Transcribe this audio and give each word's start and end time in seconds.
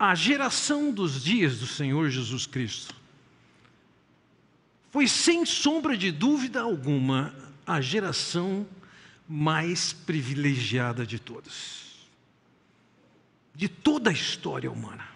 a 0.00 0.14
geração 0.14 0.90
dos 0.90 1.22
dias 1.22 1.58
do 1.58 1.66
Senhor 1.66 2.08
Jesus 2.08 2.46
Cristo 2.46 2.94
foi, 4.90 5.06
sem 5.06 5.44
sombra 5.44 5.94
de 5.94 6.10
dúvida 6.10 6.62
alguma, 6.62 7.34
a 7.66 7.82
geração 7.82 8.66
mais 9.28 9.92
privilegiada 9.92 11.04
de 11.04 11.18
todas, 11.18 12.08
de 13.54 13.68
toda 13.68 14.08
a 14.08 14.12
história 14.12 14.72
humana. 14.72 15.06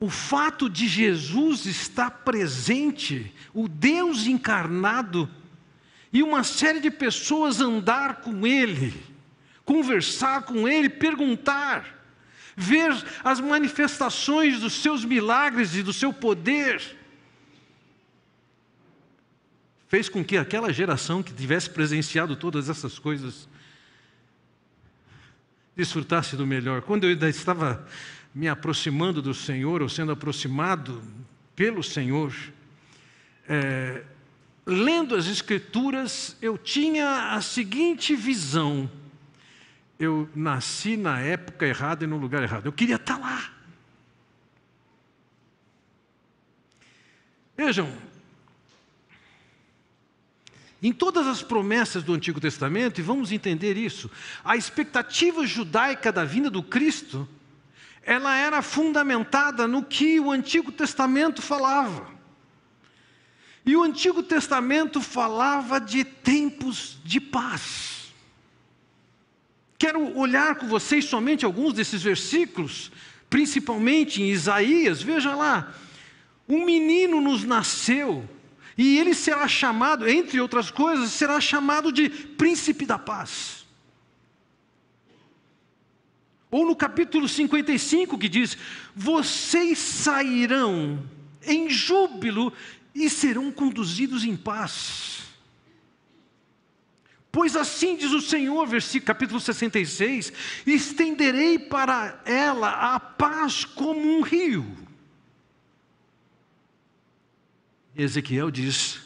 O 0.00 0.10
fato 0.10 0.68
de 0.68 0.88
Jesus 0.88 1.64
estar 1.64 2.10
presente, 2.10 3.32
o 3.54 3.68
Deus 3.68 4.26
encarnado, 4.26 5.30
e 6.12 6.24
uma 6.24 6.42
série 6.42 6.80
de 6.80 6.90
pessoas 6.90 7.60
andar 7.60 8.16
com 8.16 8.44
Ele, 8.44 8.92
conversar 9.64 10.42
com 10.42 10.68
Ele, 10.68 10.88
perguntar, 10.88 11.97
ver 12.58 12.90
as 13.22 13.38
manifestações 13.38 14.58
dos 14.58 14.72
seus 14.82 15.04
milagres 15.04 15.76
e 15.76 15.82
do 15.82 15.92
seu 15.92 16.12
poder, 16.12 16.82
fez 19.86 20.08
com 20.08 20.24
que 20.24 20.36
aquela 20.36 20.72
geração 20.72 21.22
que 21.22 21.32
tivesse 21.32 21.70
presenciado 21.70 22.34
todas 22.34 22.68
essas 22.68 22.98
coisas 22.98 23.48
desfrutasse 25.76 26.34
do 26.34 26.44
melhor. 26.44 26.82
Quando 26.82 27.04
eu 27.04 27.10
ainda 27.10 27.28
estava 27.28 27.86
me 28.34 28.48
aproximando 28.48 29.22
do 29.22 29.32
Senhor, 29.32 29.80
ou 29.80 29.88
sendo 29.88 30.10
aproximado 30.10 31.00
pelo 31.54 31.84
Senhor, 31.84 32.34
é, 33.48 34.02
lendo 34.66 35.14
as 35.14 35.28
Escrituras, 35.28 36.36
eu 36.42 36.58
tinha 36.58 37.34
a 37.34 37.40
seguinte 37.40 38.16
visão. 38.16 38.90
Eu 39.98 40.28
nasci 40.34 40.96
na 40.96 41.20
época 41.20 41.66
errada 41.66 42.04
e 42.04 42.06
no 42.06 42.16
lugar 42.16 42.42
errado. 42.42 42.66
Eu 42.66 42.72
queria 42.72 42.96
estar 42.96 43.18
lá. 43.18 43.50
Vejam, 47.56 47.92
em 50.80 50.92
todas 50.92 51.26
as 51.26 51.42
promessas 51.42 52.04
do 52.04 52.14
Antigo 52.14 52.40
Testamento, 52.40 53.00
e 53.00 53.02
vamos 53.02 53.32
entender 53.32 53.76
isso, 53.76 54.08
a 54.44 54.56
expectativa 54.56 55.44
judaica 55.44 56.12
da 56.12 56.24
vinda 56.24 56.48
do 56.48 56.62
Cristo, 56.62 57.28
ela 58.02 58.36
era 58.36 58.62
fundamentada 58.62 59.66
no 59.66 59.84
que 59.84 60.20
o 60.20 60.30
Antigo 60.30 60.70
Testamento 60.70 61.42
falava. 61.42 62.08
E 63.66 63.76
o 63.76 63.82
Antigo 63.82 64.22
Testamento 64.22 65.00
falava 65.00 65.80
de 65.80 66.04
tempos 66.04 66.98
de 67.04 67.20
paz. 67.20 67.97
Quero 69.78 70.18
olhar 70.18 70.56
com 70.56 70.66
vocês 70.66 71.04
somente 71.04 71.44
alguns 71.44 71.72
desses 71.72 72.02
versículos, 72.02 72.90
principalmente 73.30 74.20
em 74.20 74.30
Isaías, 74.30 75.00
veja 75.00 75.36
lá. 75.36 75.72
Um 76.48 76.64
menino 76.64 77.20
nos 77.20 77.44
nasceu, 77.44 78.28
e 78.76 78.98
ele 78.98 79.14
será 79.14 79.46
chamado, 79.46 80.08
entre 80.08 80.40
outras 80.40 80.70
coisas, 80.70 81.10
será 81.10 81.40
chamado 81.40 81.92
de 81.92 82.08
príncipe 82.10 82.84
da 82.84 82.98
paz. 82.98 83.66
Ou 86.50 86.66
no 86.66 86.74
capítulo 86.74 87.28
55 87.28 88.18
que 88.18 88.28
diz: 88.28 88.58
Vocês 88.96 89.78
sairão 89.78 91.04
em 91.46 91.70
júbilo 91.70 92.52
e 92.94 93.08
serão 93.08 93.52
conduzidos 93.52 94.24
em 94.24 94.34
paz. 94.34 95.27
Pois 97.30 97.54
assim 97.56 97.96
diz 97.96 98.12
o 98.12 98.20
Senhor, 98.20 98.66
versículo 98.66 99.06
capítulo 99.06 99.40
66: 99.40 100.32
estenderei 100.66 101.58
para 101.58 102.20
ela 102.24 102.94
a 102.94 102.98
paz 102.98 103.64
como 103.64 104.00
um 104.00 104.22
rio 104.22 104.88
Ezequiel 107.98 108.48
diz: 108.48 109.00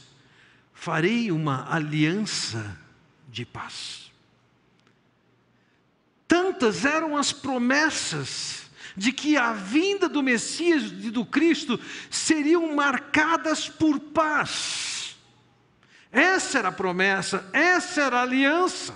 Farei 0.74 1.32
uma 1.32 1.74
aliança 1.74 2.78
de 3.26 3.46
paz. 3.46 4.12
Tantas 6.28 6.84
eram 6.84 7.16
as 7.16 7.32
promessas 7.32 8.70
de 8.94 9.10
que 9.10 9.38
a 9.38 9.54
vinda 9.54 10.08
do 10.08 10.22
Messias 10.22 10.84
e 10.84 11.10
do 11.10 11.24
Cristo 11.24 11.80
seriam 12.10 12.74
marcadas 12.74 13.66
por 13.66 13.98
paz. 13.98 14.91
Essa 16.12 16.58
era 16.58 16.68
a 16.68 16.72
promessa, 16.72 17.48
essa 17.54 18.02
era 18.02 18.18
a 18.18 18.22
aliança. 18.22 18.94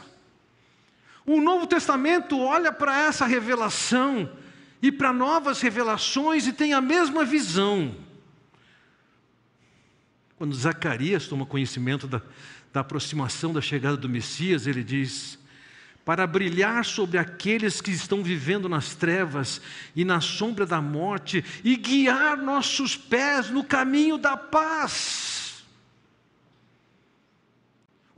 O 1.24 1.40
Novo 1.40 1.66
Testamento 1.66 2.38
olha 2.38 2.70
para 2.70 2.96
essa 2.96 3.24
revelação 3.24 4.30
e 4.82 4.92
para 4.92 5.12
novas 5.12 5.62
revelações 5.62 6.46
e 6.46 6.52
tem 6.52 6.74
a 6.74 6.80
mesma 6.80 7.24
visão. 7.24 7.96
Quando 10.36 10.54
Zacarias 10.54 11.26
toma 11.26 11.46
conhecimento 11.46 12.06
da, 12.06 12.20
da 12.72 12.80
aproximação 12.80 13.52
da 13.52 13.62
chegada 13.62 13.96
do 13.96 14.08
Messias, 14.08 14.66
ele 14.66 14.84
diz: 14.84 15.38
para 16.04 16.26
brilhar 16.26 16.84
sobre 16.84 17.18
aqueles 17.18 17.80
que 17.80 17.90
estão 17.90 18.22
vivendo 18.22 18.68
nas 18.68 18.94
trevas 18.94 19.60
e 19.96 20.04
na 20.04 20.20
sombra 20.20 20.66
da 20.66 20.80
morte, 20.80 21.42
e 21.64 21.74
guiar 21.76 22.36
nossos 22.36 22.94
pés 22.94 23.50
no 23.50 23.64
caminho 23.64 24.18
da 24.18 24.36
paz. 24.36 25.35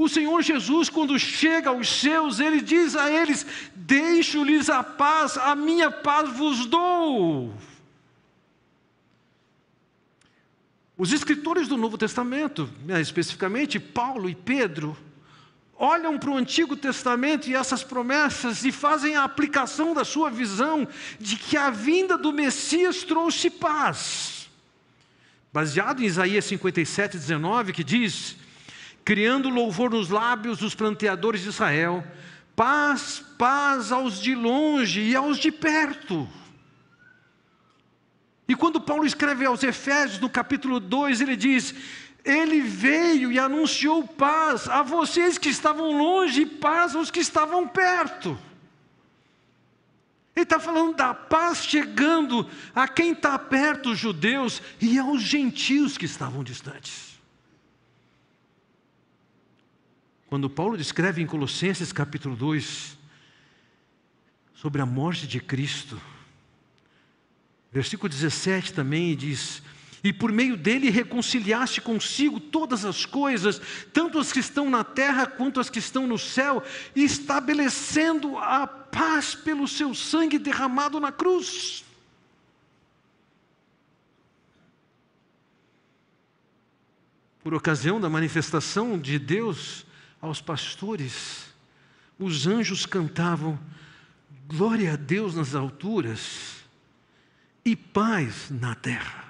O 0.01 0.09
Senhor 0.09 0.41
Jesus, 0.43 0.89
quando 0.89 1.19
chega 1.19 1.71
aos 1.71 1.89
seus, 1.89 2.39
ele 2.39 2.61
diz 2.61 2.95
a 2.95 3.11
eles: 3.11 3.45
Deixo-lhes 3.75 4.71
a 4.71 4.85
paz, 4.85 5.37
a 5.37 5.57
minha 5.57 5.91
paz 5.91 6.31
vos 6.31 6.67
dou. 6.67 7.53
Os 10.97 11.13
escritores 11.13 11.67
do 11.67 11.77
Novo 11.77 11.99
Testamento, 11.99 12.71
né, 12.85 13.01
especificamente 13.01 13.81
Paulo 13.81 14.31
e 14.31 14.37
Pedro, 14.37 14.97
olham 15.75 16.17
para 16.17 16.31
o 16.31 16.37
Antigo 16.37 16.77
Testamento 16.77 17.49
e 17.49 17.57
essas 17.57 17.83
promessas 17.83 18.65
e 18.65 18.71
fazem 18.71 19.17
a 19.17 19.25
aplicação 19.25 19.95
da 19.95 20.05
sua 20.05 20.31
visão 20.31 20.87
de 21.19 21.35
que 21.35 21.57
a 21.57 21.71
vinda 21.71 22.17
do 22.17 22.33
Messias 22.33 23.03
trouxe 23.03 23.51
paz. 23.51 24.49
Baseado 25.53 26.03
em 26.03 26.07
Isaías 26.07 26.45
57, 26.45 27.17
19, 27.17 27.73
que 27.73 27.83
diz: 27.83 28.37
Criando 29.09 29.49
louvor 29.49 29.89
nos 29.89 30.11
lábios 30.11 30.59
dos 30.59 30.75
planteadores 30.75 31.41
de 31.41 31.49
Israel, 31.49 32.07
paz, 32.55 33.25
paz 33.39 33.91
aos 33.91 34.21
de 34.21 34.35
longe 34.35 35.01
e 35.01 35.17
aos 35.17 35.39
de 35.39 35.51
perto. 35.51 36.29
E 38.47 38.55
quando 38.55 38.79
Paulo 38.79 39.07
escreve 39.07 39.47
aos 39.47 39.63
Efésios, 39.63 40.21
no 40.21 40.29
capítulo 40.29 40.79
2, 40.79 41.23
ele 41.23 41.37
diz: 41.37 41.75
Ele 42.23 42.61
veio 42.61 43.33
e 43.33 43.39
anunciou 43.39 44.07
paz 44.07 44.69
a 44.69 44.83
vocês 44.83 45.39
que 45.39 45.49
estavam 45.49 45.91
longe 45.97 46.43
e 46.43 46.47
paz 46.47 46.95
aos 46.95 47.11
que 47.11 47.21
estavam 47.21 47.67
perto. 47.67 48.39
Ele 50.37 50.43
está 50.43 50.61
falando 50.61 50.95
da 50.95 51.15
paz 51.15 51.65
chegando 51.65 52.47
a 52.75 52.87
quem 52.87 53.13
está 53.13 53.39
perto, 53.39 53.93
os 53.93 53.99
judeus, 53.99 54.61
e 54.79 54.99
aos 54.99 55.23
gentios 55.23 55.97
que 55.97 56.05
estavam 56.05 56.45
distantes. 56.45 57.08
Quando 60.29 60.49
Paulo 60.49 60.77
descreve 60.77 61.21
em 61.21 61.27
Colossenses 61.27 61.93
capítulo 61.93 62.37
2 62.37 62.97
sobre 64.55 64.81
a 64.81 64.87
morte 64.87 65.27
de 65.27 65.41
Cristo, 65.41 66.01
Versículo 67.71 68.09
17 68.09 68.73
também 68.73 69.15
diz: 69.15 69.63
E 70.03 70.13
por 70.13 70.33
meio 70.33 70.57
dele 70.57 70.91
reconciliaste 70.91 71.81
consigo 71.81 72.41
todas 72.41 72.85
as 72.85 73.05
coisas, 73.05 73.61
tanto 73.93 74.19
as 74.19 74.33
que 74.33 74.41
estão 74.41 74.71
na 74.71 74.83
terra 74.83 75.27
quanto 75.27 75.61
as 75.61 75.69
que 75.69 75.79
estão 75.79 76.07
no 76.07 76.19
céu, 76.19 76.63
estabelecendo 76.97 78.39
a 78.39 78.67
paz 78.67 79.35
pelo 79.35 79.69
seu 79.69 79.95
sangue 79.95 80.39
derramado 80.39 80.99
na 80.99 81.13
cruz. 81.13 81.85
Por 87.43 87.55
ocasião 87.55 88.01
da 88.01 88.11
manifestação 88.11 88.99
de 88.99 89.19
Deus 89.19 89.87
aos 90.21 90.41
pastores, 90.41 91.47
os 92.19 92.47
anjos 92.47 92.85
cantavam: 92.87 93.59
Glória 94.47 94.95
a 94.95 94.97
Deus 94.97 95.35
nas 95.35 95.55
alturas 95.55 96.65
e 97.65 97.77
paz 97.77 98.51
na 98.51 98.75
terra. 98.75 99.25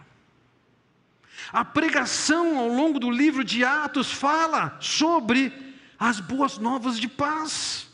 A 1.52 1.64
pregação 1.64 2.58
ao 2.58 2.68
longo 2.68 2.98
do 2.98 3.10
livro 3.10 3.42
de 3.42 3.64
Atos 3.64 4.12
fala 4.12 4.76
sobre 4.80 5.52
as 5.98 6.20
boas 6.20 6.58
novas 6.58 6.98
de 6.98 7.08
paz. 7.08 7.88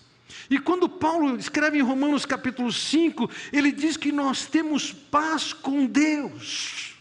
E 0.50 0.58
quando 0.58 0.88
Paulo 0.88 1.36
escreve 1.36 1.78
em 1.78 1.82
Romanos 1.82 2.26
capítulo 2.26 2.72
5, 2.72 3.30
ele 3.52 3.72
diz 3.72 3.96
que 3.96 4.12
nós 4.12 4.46
temos 4.46 4.92
paz 4.92 5.52
com 5.52 5.86
Deus. 5.86 6.93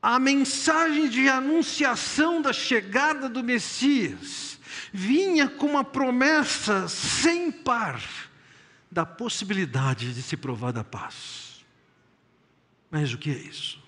A 0.00 0.18
mensagem 0.18 1.08
de 1.08 1.28
anunciação 1.28 2.40
da 2.40 2.52
chegada 2.52 3.28
do 3.28 3.42
Messias 3.42 4.58
vinha 4.92 5.48
com 5.48 5.66
uma 5.66 5.84
promessa 5.84 6.88
sem 6.88 7.50
par 7.50 8.00
da 8.90 9.04
possibilidade 9.04 10.14
de 10.14 10.22
se 10.22 10.36
provar 10.36 10.72
da 10.72 10.84
paz. 10.84 11.64
Mas 12.90 13.12
o 13.12 13.18
que 13.18 13.30
é 13.30 13.36
isso? 13.36 13.82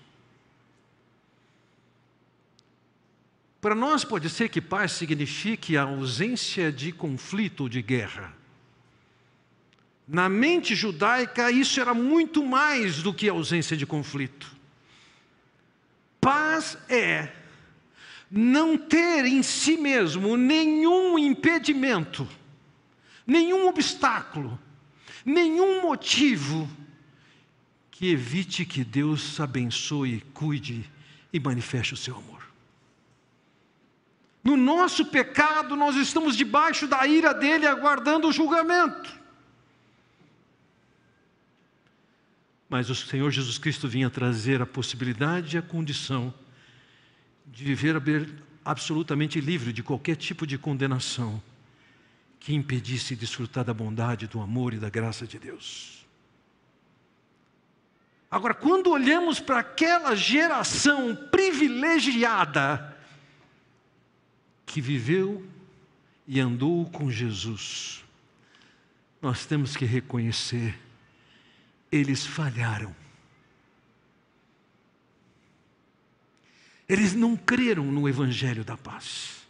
Para 3.61 3.73
nós 3.73 4.03
pode 4.03 4.29
ser 4.29 4.49
que 4.49 4.59
paz 4.59 4.91
signifique 4.91 5.77
a 5.77 5.83
ausência 5.83 6.71
de 6.71 6.91
conflito 6.91 7.61
ou 7.61 7.69
de 7.69 7.81
guerra. 7.81 8.33
Na 10.07 10.27
mente 10.27 10.75
judaica, 10.75 11.51
isso 11.51 11.79
era 11.79 11.93
muito 11.93 12.45
mais 12.45 13.01
do 13.01 13.13
que 13.13 13.29
ausência 13.29 13.77
de 13.77 13.85
conflito. 13.85 14.60
Paz 16.51 16.77
é 16.89 17.29
não 18.29 18.77
ter 18.77 19.23
em 19.23 19.41
si 19.41 19.77
mesmo 19.77 20.35
nenhum 20.35 21.17
impedimento, 21.17 22.27
nenhum 23.25 23.67
obstáculo, 23.69 24.59
nenhum 25.25 25.81
motivo 25.81 26.69
que 27.89 28.11
evite 28.11 28.65
que 28.65 28.83
Deus 28.83 29.39
abençoe, 29.39 30.25
cuide 30.33 30.89
e 31.31 31.39
manifeste 31.39 31.93
o 31.93 31.97
seu 31.97 32.17
amor. 32.17 32.41
No 34.43 34.57
nosso 34.57 35.05
pecado, 35.05 35.77
nós 35.77 35.95
estamos 35.95 36.35
debaixo 36.35 36.85
da 36.85 37.07
ira 37.07 37.33
dele, 37.33 37.65
aguardando 37.65 38.27
o 38.27 38.33
julgamento. 38.33 39.21
Mas 42.71 42.89
o 42.89 42.95
Senhor 42.95 43.29
Jesus 43.29 43.57
Cristo 43.57 43.87
vinha 43.87 44.09
trazer 44.09 44.61
a 44.61 44.65
possibilidade 44.65 45.55
e 45.55 45.59
a 45.59 45.61
condição 45.61 46.33
de 47.51 47.65
viver 47.65 48.33
absolutamente 48.63 49.41
livre 49.41 49.73
de 49.73 49.83
qualquer 49.83 50.15
tipo 50.15 50.47
de 50.47 50.57
condenação 50.57 51.41
que 52.39 52.55
impedisse 52.55 53.15
desfrutar 53.15 53.63
da 53.63 53.73
bondade, 53.73 54.27
do 54.27 54.41
amor 54.41 54.73
e 54.73 54.79
da 54.79 54.89
graça 54.89 55.27
de 55.27 55.37
Deus. 55.37 56.05
Agora, 58.29 58.53
quando 58.53 58.89
olhamos 58.89 59.39
para 59.39 59.59
aquela 59.59 60.15
geração 60.15 61.15
privilegiada 61.29 62.97
que 64.65 64.79
viveu 64.79 65.45
e 66.25 66.39
andou 66.39 66.89
com 66.89 67.11
Jesus, 67.11 68.05
nós 69.21 69.45
temos 69.45 69.75
que 69.75 69.85
reconhecer, 69.85 70.79
eles 71.91 72.25
falharam. 72.25 72.95
Eles 76.91 77.13
não 77.13 77.37
creram 77.37 77.85
no 77.85 78.09
Evangelho 78.09 78.65
da 78.65 78.75
paz. 78.75 79.45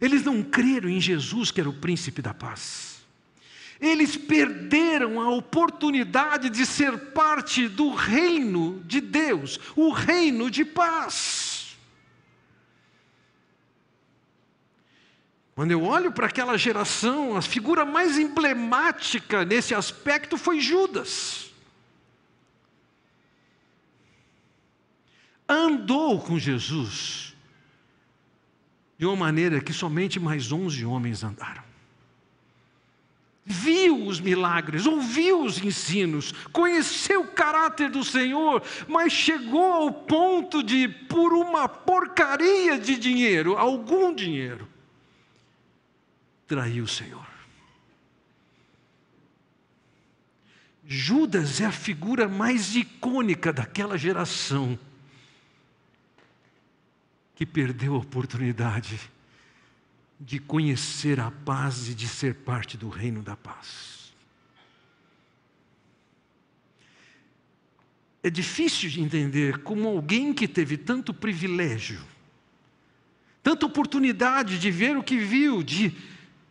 Eles 0.00 0.24
não 0.24 0.42
creram 0.42 0.88
em 0.88 1.00
Jesus, 1.00 1.52
que 1.52 1.60
era 1.60 1.70
o 1.70 1.74
príncipe 1.74 2.20
da 2.20 2.34
paz. 2.34 3.04
Eles 3.80 4.16
perderam 4.16 5.20
a 5.20 5.30
oportunidade 5.30 6.50
de 6.50 6.66
ser 6.66 7.12
parte 7.12 7.68
do 7.68 7.94
reino 7.94 8.82
de 8.84 9.00
Deus, 9.00 9.60
o 9.76 9.92
reino 9.92 10.50
de 10.50 10.64
paz. 10.64 11.76
Quando 15.54 15.70
eu 15.70 15.84
olho 15.84 16.10
para 16.10 16.26
aquela 16.26 16.58
geração, 16.58 17.36
a 17.36 17.42
figura 17.42 17.84
mais 17.84 18.18
emblemática 18.18 19.44
nesse 19.44 19.72
aspecto 19.72 20.36
foi 20.36 20.58
Judas. 20.58 21.51
Andou 25.52 26.18
com 26.18 26.38
Jesus 26.38 27.36
de 28.96 29.04
uma 29.04 29.14
maneira 29.14 29.60
que 29.60 29.70
somente 29.70 30.18
mais 30.18 30.50
onze 30.50 30.82
homens 30.82 31.22
andaram. 31.22 31.62
Viu 33.44 34.06
os 34.06 34.18
milagres, 34.18 34.86
ouviu 34.86 35.44
os 35.44 35.62
ensinos, 35.62 36.32
conheceu 36.52 37.20
o 37.20 37.28
caráter 37.28 37.90
do 37.90 38.02
Senhor, 38.02 38.62
mas 38.88 39.12
chegou 39.12 39.74
ao 39.74 39.92
ponto 39.92 40.62
de, 40.62 40.88
por 40.88 41.34
uma 41.34 41.68
porcaria 41.68 42.78
de 42.78 42.96
dinheiro, 42.96 43.58
algum 43.58 44.14
dinheiro, 44.14 44.66
trair 46.46 46.80
o 46.80 46.88
Senhor. 46.88 47.26
Judas 50.86 51.60
é 51.60 51.66
a 51.66 51.72
figura 51.72 52.26
mais 52.26 52.74
icônica 52.74 53.52
daquela 53.52 53.98
geração 53.98 54.78
que 57.34 57.46
perdeu 57.46 57.94
a 57.94 57.98
oportunidade 57.98 59.00
de 60.20 60.38
conhecer 60.38 61.18
a 61.18 61.30
paz 61.30 61.88
e 61.88 61.94
de 61.94 62.06
ser 62.06 62.34
parte 62.36 62.76
do 62.76 62.88
reino 62.88 63.22
da 63.22 63.36
paz. 63.36 64.12
É 68.22 68.30
difícil 68.30 68.88
de 68.88 69.00
entender 69.00 69.58
como 69.58 69.88
alguém 69.88 70.32
que 70.32 70.46
teve 70.46 70.76
tanto 70.76 71.12
privilégio, 71.12 72.00
tanta 73.42 73.66
oportunidade 73.66 74.60
de 74.60 74.70
ver 74.70 74.96
o 74.96 75.02
que 75.02 75.18
viu, 75.18 75.60
de 75.60 75.92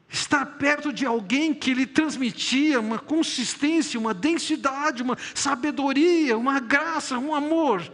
estar 0.09 0.45
perto 0.45 0.91
de 0.91 1.05
alguém 1.05 1.53
que 1.53 1.73
lhe 1.73 1.85
transmitia 1.85 2.81
uma 2.81 2.99
consistência, 2.99 3.97
uma 3.97 4.13
densidade, 4.13 5.01
uma 5.01 5.17
sabedoria, 5.33 6.37
uma 6.37 6.59
graça, 6.59 7.17
um 7.17 7.33
amor, 7.33 7.89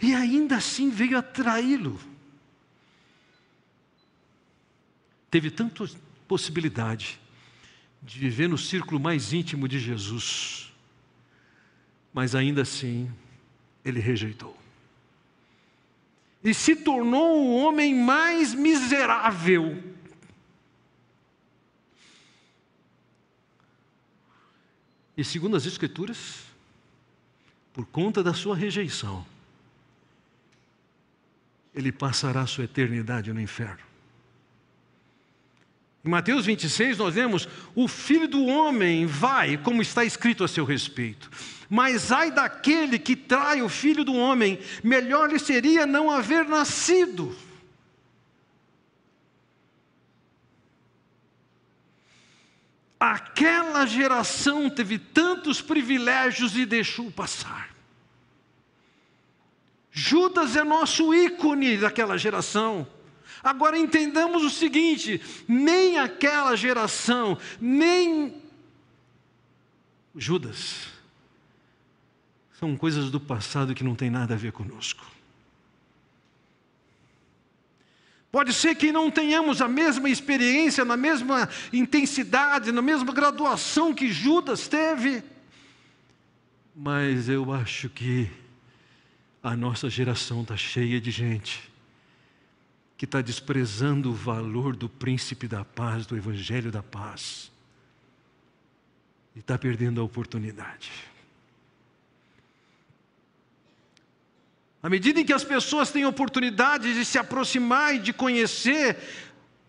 e 0.00 0.14
ainda 0.14 0.56
assim 0.56 0.90
veio 0.90 1.16
a 1.16 1.22
teve 5.32 5.50
tanta 5.50 5.88
possibilidade 6.28 7.18
de 8.02 8.18
viver 8.18 8.50
no 8.50 8.58
círculo 8.58 9.00
mais 9.00 9.32
íntimo 9.32 9.66
de 9.66 9.80
Jesus, 9.80 10.70
mas 12.12 12.34
ainda 12.34 12.60
assim 12.60 13.10
ele 13.82 13.98
rejeitou. 13.98 14.54
E 16.44 16.52
se 16.52 16.76
tornou 16.76 17.46
o 17.46 17.56
homem 17.56 17.94
mais 17.94 18.52
miserável. 18.52 19.82
E 25.16 25.24
segundo 25.24 25.56
as 25.56 25.64
Escrituras, 25.64 26.44
por 27.72 27.86
conta 27.86 28.22
da 28.22 28.34
sua 28.34 28.54
rejeição, 28.54 29.24
ele 31.74 31.90
passará 31.90 32.42
a 32.42 32.46
sua 32.46 32.64
eternidade 32.64 33.32
no 33.32 33.40
inferno. 33.40 33.91
Em 36.04 36.08
Mateus 36.08 36.46
26, 36.46 36.98
nós 36.98 37.14
vemos: 37.14 37.48
o 37.74 37.86
filho 37.86 38.26
do 38.26 38.44
homem 38.46 39.06
vai, 39.06 39.56
como 39.56 39.80
está 39.80 40.04
escrito 40.04 40.42
a 40.42 40.48
seu 40.48 40.64
respeito. 40.64 41.30
Mas 41.68 42.10
ai 42.12 42.30
daquele 42.30 42.98
que 42.98 43.16
trai 43.16 43.62
o 43.62 43.68
filho 43.68 44.04
do 44.04 44.14
homem, 44.14 44.58
melhor 44.82 45.30
lhe 45.30 45.38
seria 45.38 45.86
não 45.86 46.10
haver 46.10 46.44
nascido. 46.44 47.34
Aquela 52.98 53.84
geração 53.84 54.70
teve 54.70 54.98
tantos 54.98 55.60
privilégios 55.60 56.56
e 56.56 56.64
deixou 56.64 57.10
passar. 57.10 57.74
Judas 59.90 60.56
é 60.56 60.62
nosso 60.62 61.12
ícone 61.12 61.76
daquela 61.76 62.16
geração. 62.16 62.86
Agora 63.42 63.78
entendamos 63.78 64.42
o 64.44 64.50
seguinte: 64.50 65.20
nem 65.48 65.98
aquela 65.98 66.54
geração, 66.56 67.38
nem 67.60 68.34
Judas, 70.14 70.86
são 72.58 72.76
coisas 72.76 73.10
do 73.10 73.18
passado 73.18 73.74
que 73.74 73.82
não 73.82 73.94
tem 73.94 74.10
nada 74.10 74.34
a 74.34 74.36
ver 74.36 74.52
conosco. 74.52 75.04
Pode 78.30 78.54
ser 78.54 78.74
que 78.74 78.92
não 78.92 79.10
tenhamos 79.10 79.60
a 79.60 79.68
mesma 79.68 80.08
experiência, 80.08 80.86
na 80.86 80.96
mesma 80.96 81.48
intensidade, 81.70 82.72
na 82.72 82.80
mesma 82.80 83.12
graduação 83.12 83.92
que 83.92 84.10
Judas 84.10 84.68
teve, 84.68 85.22
mas 86.74 87.28
eu 87.28 87.52
acho 87.52 87.90
que 87.90 88.30
a 89.42 89.54
nossa 89.54 89.90
geração 89.90 90.42
está 90.42 90.56
cheia 90.56 90.98
de 91.00 91.10
gente 91.10 91.71
que 93.02 93.04
está 93.04 93.20
desprezando 93.20 94.10
o 94.10 94.14
valor 94.14 94.76
do 94.76 94.88
príncipe 94.88 95.48
da 95.48 95.64
paz, 95.64 96.06
do 96.06 96.16
evangelho 96.16 96.70
da 96.70 96.84
paz, 96.84 97.50
e 99.34 99.40
está 99.40 99.58
perdendo 99.58 100.00
a 100.00 100.04
oportunidade. 100.04 100.92
À 104.80 104.88
medida 104.88 105.18
em 105.18 105.24
que 105.24 105.32
as 105.32 105.42
pessoas 105.42 105.90
têm 105.90 106.06
oportunidade 106.06 106.94
de 106.94 107.04
se 107.04 107.18
aproximar 107.18 107.96
e 107.96 107.98
de 107.98 108.12
conhecer, 108.12 108.96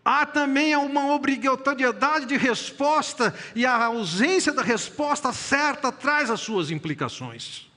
há 0.06 0.28
também 0.28 0.76
uma 0.76 1.12
obrigatoriedade 1.12 2.28
de 2.28 2.38
resposta, 2.38 3.34
e 3.56 3.66
a 3.66 3.86
ausência 3.86 4.54
da 4.54 4.62
resposta 4.62 5.34
certa 5.34 5.92
traz 5.92 6.30
as 6.30 6.40
suas 6.40 6.70
implicações. 6.70 7.68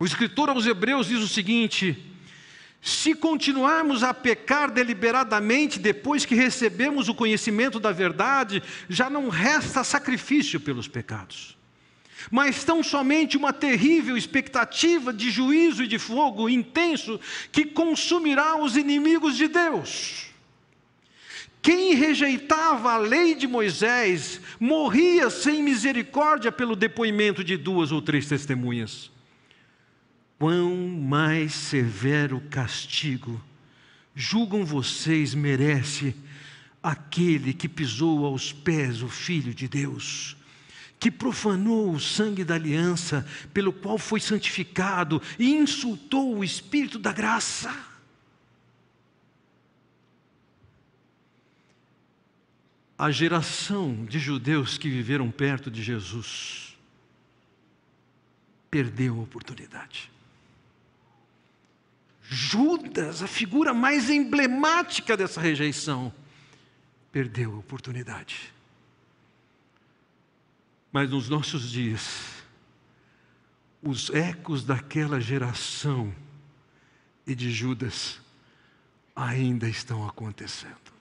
O 0.00 0.04
escritor 0.04 0.48
aos 0.48 0.66
Hebreus 0.66 1.06
diz 1.06 1.20
o 1.20 1.28
seguinte: 1.28 2.12
Se 2.84 3.14
continuarmos 3.14 4.02
a 4.02 4.12
pecar 4.12 4.70
deliberadamente 4.70 5.78
depois 5.78 6.26
que 6.26 6.34
recebemos 6.34 7.08
o 7.08 7.14
conhecimento 7.14 7.80
da 7.80 7.90
verdade, 7.90 8.62
já 8.90 9.08
não 9.08 9.30
resta 9.30 9.82
sacrifício 9.82 10.60
pelos 10.60 10.86
pecados, 10.86 11.56
mas 12.30 12.62
tão 12.62 12.82
somente 12.82 13.38
uma 13.38 13.54
terrível 13.54 14.18
expectativa 14.18 15.14
de 15.14 15.30
juízo 15.30 15.82
e 15.82 15.88
de 15.88 15.98
fogo 15.98 16.46
intenso 16.46 17.18
que 17.50 17.64
consumirá 17.64 18.62
os 18.62 18.76
inimigos 18.76 19.34
de 19.34 19.48
Deus. 19.48 20.26
Quem 21.62 21.94
rejeitava 21.94 22.92
a 22.92 22.98
lei 22.98 23.34
de 23.34 23.46
Moisés 23.46 24.42
morria 24.60 25.30
sem 25.30 25.62
misericórdia 25.62 26.52
pelo 26.52 26.76
depoimento 26.76 27.42
de 27.42 27.56
duas 27.56 27.90
ou 27.90 28.02
três 28.02 28.28
testemunhas 28.28 29.13
quão 30.38 30.76
mais 30.88 31.54
severo 31.54 32.40
castigo 32.50 33.42
julgam 34.14 34.64
vocês 34.64 35.34
merece 35.34 36.14
aquele 36.82 37.52
que 37.52 37.68
pisou 37.68 38.24
aos 38.24 38.52
pés 38.52 39.02
o 39.02 39.08
Filho 39.08 39.54
de 39.54 39.66
Deus, 39.66 40.36
que 41.00 41.10
profanou 41.10 41.90
o 41.90 42.00
sangue 42.00 42.44
da 42.44 42.54
aliança, 42.54 43.26
pelo 43.52 43.72
qual 43.72 43.98
foi 43.98 44.20
santificado 44.20 45.20
e 45.38 45.50
insultou 45.50 46.36
o 46.36 46.44
Espírito 46.44 46.98
da 46.98 47.12
graça. 47.12 47.74
A 52.96 53.10
geração 53.10 54.04
de 54.04 54.18
judeus 54.20 54.78
que 54.78 54.88
viveram 54.88 55.30
perto 55.30 55.70
de 55.70 55.82
Jesus 55.82 56.76
perdeu 58.70 59.18
a 59.18 59.22
oportunidade. 59.22 60.13
Judas, 62.26 63.22
a 63.22 63.26
figura 63.26 63.74
mais 63.74 64.08
emblemática 64.08 65.16
dessa 65.16 65.40
rejeição, 65.40 66.12
perdeu 67.12 67.54
a 67.54 67.58
oportunidade. 67.58 68.52
Mas 70.90 71.10
nos 71.10 71.28
nossos 71.28 71.70
dias, 71.70 72.42
os 73.82 74.10
ecos 74.10 74.64
daquela 74.64 75.20
geração 75.20 76.14
e 77.26 77.34
de 77.34 77.50
Judas 77.50 78.20
ainda 79.14 79.68
estão 79.68 80.06
acontecendo. 80.06 80.94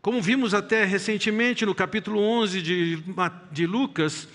Como 0.00 0.22
vimos 0.22 0.54
até 0.54 0.84
recentemente 0.84 1.66
no 1.66 1.74
capítulo 1.74 2.20
11 2.20 2.62
de, 2.62 3.04
de 3.52 3.66
Lucas, 3.66 4.26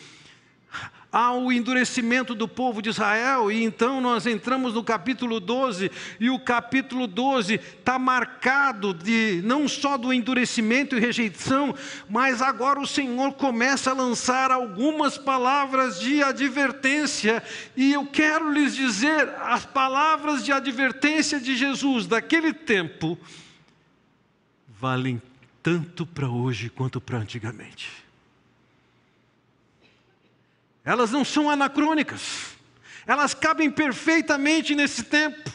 ao 1.16 1.50
endurecimento 1.50 2.36
do 2.36 2.46
povo 2.46 2.82
de 2.82 2.90
Israel, 2.90 3.50
e 3.50 3.64
então 3.64 4.02
nós 4.02 4.28
entramos 4.28 4.74
no 4.74 4.84
capítulo 4.84 5.40
12, 5.40 5.90
e 6.20 6.30
o 6.30 6.38
capítulo 6.38 7.08
12 7.08 7.54
está 7.54 7.98
marcado 7.98 8.94
de 8.94 9.42
não 9.46 9.66
só 9.66 9.98
do 9.98 10.12
endurecimento 10.12 10.98
e 10.98 11.00
rejeição, 11.00 11.74
mas 12.10 12.42
agora 12.42 12.82
o 12.82 12.86
Senhor 12.86 13.32
começa 13.32 13.92
a 13.92 13.94
lançar 13.94 14.52
algumas 14.52 15.18
palavras 15.18 16.02
de 16.02 16.22
advertência, 16.22 17.42
e 17.78 17.94
eu 17.94 18.06
quero 18.06 18.52
lhes 18.52 18.76
dizer 18.76 19.30
as 19.40 19.66
palavras 19.66 20.44
de 20.44 20.52
advertência 20.52 21.40
de 21.40 21.56
Jesus 21.56 22.08
daquele 22.08 22.52
tempo 22.52 23.18
valem 24.82 25.22
tanto 25.64 26.06
para 26.06 26.28
hoje 26.28 26.70
quanto 26.70 27.00
para 27.00 27.20
antigamente. 27.20 28.05
Elas 30.86 31.12
não 31.12 31.26
são 31.26 31.50
anacrônicas. 31.50 32.56
Elas 33.08 33.34
cabem 33.34 33.72
perfeitamente 33.72 34.76
nesse 34.76 35.04
tempo. 35.04 35.52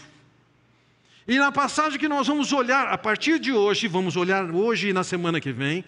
E 1.27 1.39
na 1.39 1.53
passagem 1.53 1.99
que 1.99 2.09
nós 2.09 2.27
vamos 2.27 2.53
olhar 2.53 2.89
a 2.89 2.99
partir 2.99 3.39
de 3.39 3.53
hoje, 3.53 3.87
vamos 3.87 4.17
olhar 4.17 4.51
hoje 4.51 4.89
e 4.89 4.93
na 4.93 5.05
semana 5.05 5.41
que 5.41 5.53
vem, 5.53 5.85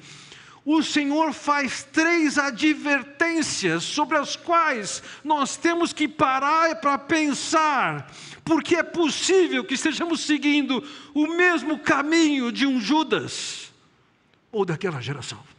o 0.65 0.81
Senhor 0.81 1.33
faz 1.33 1.83
três 1.83 2.39
advertências 2.39 3.83
sobre 3.83 4.17
as 4.17 4.37
quais 4.37 5.03
nós 5.25 5.57
temos 5.57 5.93
que 5.93 6.07
parar 6.07 6.77
para 6.77 6.97
pensar, 6.97 8.09
porque 8.45 8.77
é 8.77 8.83
possível 8.85 9.65
que 9.65 9.75
estejamos 9.75 10.21
seguindo 10.21 10.85
o 11.13 11.27
mesmo 11.27 11.81
caminho 11.81 12.53
de 12.53 12.65
um 12.65 12.81
Judas 12.81 13.73
ou 14.53 14.65
daquela 14.65 15.01
geração. 15.01 15.52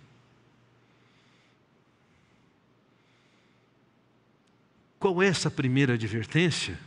Qual 5.03 5.21
é 5.21 5.27
essa 5.27 5.51
primeira 5.51 5.95
advertência? 5.95 6.79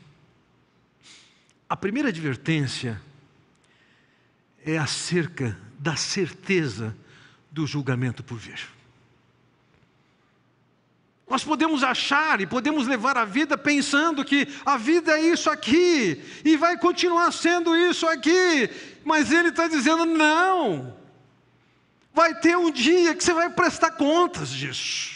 A 1.68 1.76
primeira 1.76 2.08
advertência 2.08 2.98
é 4.64 4.78
acerca 4.78 5.54
da 5.78 5.96
certeza 5.96 6.96
do 7.50 7.66
julgamento 7.66 8.24
por 8.24 8.38
vir. 8.38 8.58
Nós 11.28 11.44
podemos 11.44 11.84
achar 11.84 12.40
e 12.40 12.46
podemos 12.46 12.86
levar 12.86 13.18
a 13.18 13.26
vida 13.26 13.58
pensando 13.58 14.24
que 14.24 14.48
a 14.64 14.78
vida 14.78 15.12
é 15.12 15.20
isso 15.20 15.50
aqui 15.50 16.24
e 16.42 16.56
vai 16.56 16.78
continuar 16.78 17.30
sendo 17.32 17.76
isso 17.76 18.06
aqui, 18.06 18.70
mas 19.04 19.30
Ele 19.30 19.50
está 19.50 19.68
dizendo: 19.68 20.06
não, 20.06 20.96
vai 22.14 22.34
ter 22.34 22.56
um 22.56 22.70
dia 22.70 23.14
que 23.14 23.22
você 23.22 23.34
vai 23.34 23.50
prestar 23.50 23.90
contas 23.90 24.48
disso. 24.48 25.15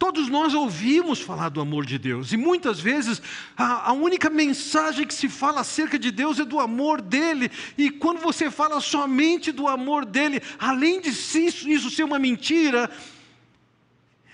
Todos 0.00 0.30
nós 0.30 0.54
ouvimos 0.54 1.20
falar 1.20 1.50
do 1.50 1.60
amor 1.60 1.84
de 1.84 1.98
Deus, 1.98 2.32
e 2.32 2.36
muitas 2.38 2.80
vezes 2.80 3.20
a, 3.54 3.90
a, 3.90 3.92
única 3.92 4.30
mensagem 4.30 5.06
que 5.06 5.12
se 5.12 5.28
fala 5.28 5.60
acerca 5.60 5.98
de 5.98 6.10
Deus 6.10 6.40
é 6.40 6.44
do 6.46 6.58
amor 6.58 7.02
dele, 7.02 7.50
e 7.76 7.90
quando 7.90 8.18
você 8.18 8.50
fala 8.50 8.80
somente 8.80 9.52
do 9.52 9.68
amor 9.68 10.06
dele, 10.06 10.40
além 10.58 11.02
de 11.02 11.10
isso, 11.10 11.68
isso 11.68 11.90
ser 11.90 12.04
uma 12.04 12.18
mentira, 12.18 12.90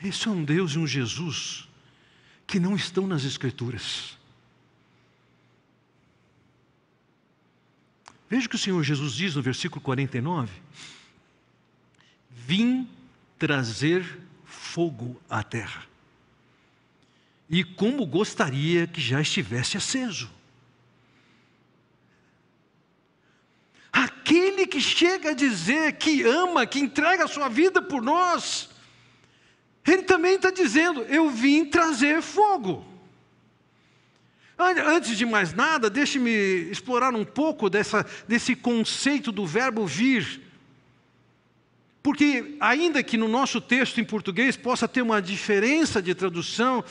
isso 0.01 0.29
é 0.29 0.33
um 0.33 0.45
Deus 0.45 0.75
e 0.75 0.79
um 0.79 0.87
Jesus 0.87 1.67
que 2.47 2.61
não 2.61 2.77
estão 2.77 3.05
nas 3.05 3.25
Escrituras. 3.25 4.17
Veja 8.31 8.47
o 8.47 8.49
que 8.49 8.55
o 8.55 8.59
Senhor 8.59 8.85
Jesus 8.85 9.15
diz 9.15 9.35
no 9.35 9.43
versículo 9.43 9.81
49: 9.81 10.49
Vim 12.31 12.89
trazer 13.37 14.26
fogo 14.77 15.19
à 15.31 15.43
terra. 15.43 15.87
E 17.49 17.65
como 17.65 18.05
gostaria 18.05 18.87
que 18.87 19.01
já 19.01 19.23
estivesse 19.23 19.79
aceso. 19.79 20.31
Aquele 23.91 24.67
que 24.67 24.79
chega 24.79 25.31
a 25.31 25.35
dizer 25.35 25.95
que 25.95 26.23
ama, 26.25 26.67
que 26.67 26.79
entrega 26.79 27.25
a 27.25 27.29
sua 27.29 27.49
vida 27.49 27.81
por 27.81 28.03
nós, 28.03 28.69
ele 29.87 30.03
também 30.03 30.35
está 30.35 30.51
dizendo: 30.51 31.01
Eu 31.05 31.31
vim 31.31 31.65
trazer 31.65 32.21
fogo. 32.21 32.85
Antes 34.59 35.17
de 35.17 35.25
mais 35.25 35.55
nada, 35.55 35.89
deixe-me 35.89 36.31
explorar 36.71 37.15
um 37.15 37.25
pouco 37.25 37.71
dessa, 37.71 38.05
desse 38.29 38.55
conceito 38.55 39.33
do 39.33 39.47
verbo 39.47 39.87
vir. 39.87 40.46
Porque, 42.07 42.57
ainda 42.61 43.03
que 43.03 43.17
no 43.17 43.27
nosso 43.27 43.61
texto 43.61 44.01
em 44.01 44.05
português 44.05 44.57
possa 44.57 44.87
ter 44.87 45.03
uma 45.03 45.21
diferença 45.21 46.01
de 46.01 46.15
tradução, 46.15 46.85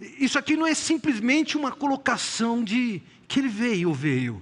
isso 0.00 0.38
aqui 0.38 0.56
não 0.56 0.64
é 0.64 0.72
simplesmente 0.72 1.56
uma 1.56 1.72
colocação 1.72 2.62
de 2.62 3.02
que 3.26 3.40
ele 3.40 3.48
veio 3.48 3.92
veio. 3.92 4.40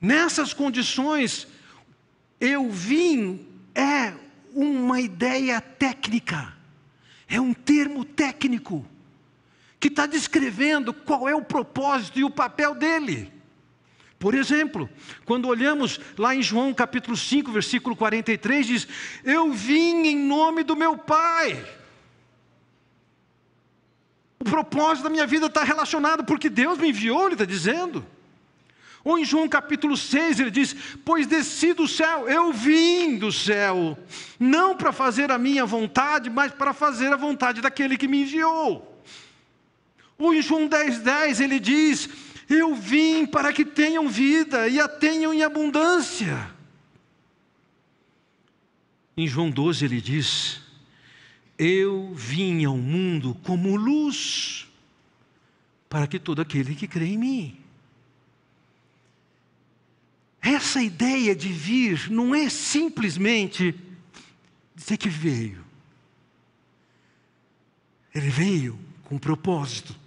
Nessas 0.00 0.54
condições, 0.54 1.48
eu 2.40 2.70
vim 2.70 3.44
é 3.74 4.14
uma 4.54 5.00
ideia 5.00 5.60
técnica, 5.60 6.56
é 7.26 7.40
um 7.40 7.52
termo 7.52 8.04
técnico, 8.04 8.86
que 9.80 9.88
está 9.88 10.06
descrevendo 10.06 10.94
qual 10.94 11.28
é 11.28 11.34
o 11.34 11.42
propósito 11.42 12.20
e 12.20 12.22
o 12.22 12.30
papel 12.30 12.72
dele. 12.76 13.32
Por 14.22 14.36
exemplo, 14.36 14.88
quando 15.24 15.48
olhamos 15.48 15.98
lá 16.16 16.32
em 16.32 16.40
João 16.40 16.72
capítulo 16.72 17.16
5, 17.16 17.50
versículo 17.50 17.96
43, 17.96 18.64
diz: 18.64 18.88
Eu 19.24 19.52
vim 19.52 20.06
em 20.06 20.16
nome 20.16 20.62
do 20.62 20.76
meu 20.76 20.96
Pai. 20.96 21.60
O 24.38 24.44
propósito 24.44 25.02
da 25.02 25.10
minha 25.10 25.26
vida 25.26 25.46
está 25.46 25.64
relacionado 25.64 26.22
porque 26.22 26.48
Deus 26.48 26.78
me 26.78 26.90
enviou, 26.90 27.24
ele 27.24 27.34
está 27.34 27.44
dizendo. 27.44 28.06
Ou 29.02 29.18
em 29.18 29.24
João 29.24 29.48
capítulo 29.48 29.96
6, 29.96 30.38
ele 30.38 30.52
diz: 30.52 30.76
Pois 31.04 31.26
desci 31.26 31.72
do 31.72 31.88
céu, 31.88 32.28
eu 32.28 32.52
vim 32.52 33.16
do 33.16 33.32
céu, 33.32 33.98
não 34.38 34.76
para 34.76 34.92
fazer 34.92 35.32
a 35.32 35.36
minha 35.36 35.66
vontade, 35.66 36.30
mas 36.30 36.52
para 36.52 36.72
fazer 36.72 37.12
a 37.12 37.16
vontade 37.16 37.60
daquele 37.60 37.96
que 37.96 38.06
me 38.06 38.22
enviou. 38.22 39.02
Ou 40.16 40.32
em 40.32 40.40
João 40.40 40.68
10, 40.68 41.00
10, 41.00 41.40
ele 41.40 41.58
diz: 41.58 42.08
eu 42.48 42.74
vim 42.74 43.26
para 43.26 43.52
que 43.52 43.64
tenham 43.64 44.08
vida 44.08 44.68
e 44.68 44.80
a 44.80 44.88
tenham 44.88 45.32
em 45.32 45.42
abundância. 45.42 46.50
Em 49.16 49.26
João 49.26 49.50
12 49.50 49.84
ele 49.84 50.00
diz: 50.00 50.60
Eu 51.58 52.12
vim 52.14 52.64
ao 52.64 52.76
mundo 52.76 53.34
como 53.42 53.76
luz, 53.76 54.66
para 55.88 56.06
que 56.06 56.18
todo 56.18 56.40
aquele 56.40 56.74
que 56.74 56.88
crê 56.88 57.06
em 57.06 57.18
mim. 57.18 57.58
Essa 60.40 60.82
ideia 60.82 61.36
de 61.36 61.52
vir 61.52 62.10
não 62.10 62.34
é 62.34 62.48
simplesmente 62.48 63.74
dizer 64.74 64.96
que 64.96 65.08
veio. 65.08 65.64
Ele 68.12 68.28
veio 68.28 68.78
com 69.04 69.16
propósito. 69.18 70.01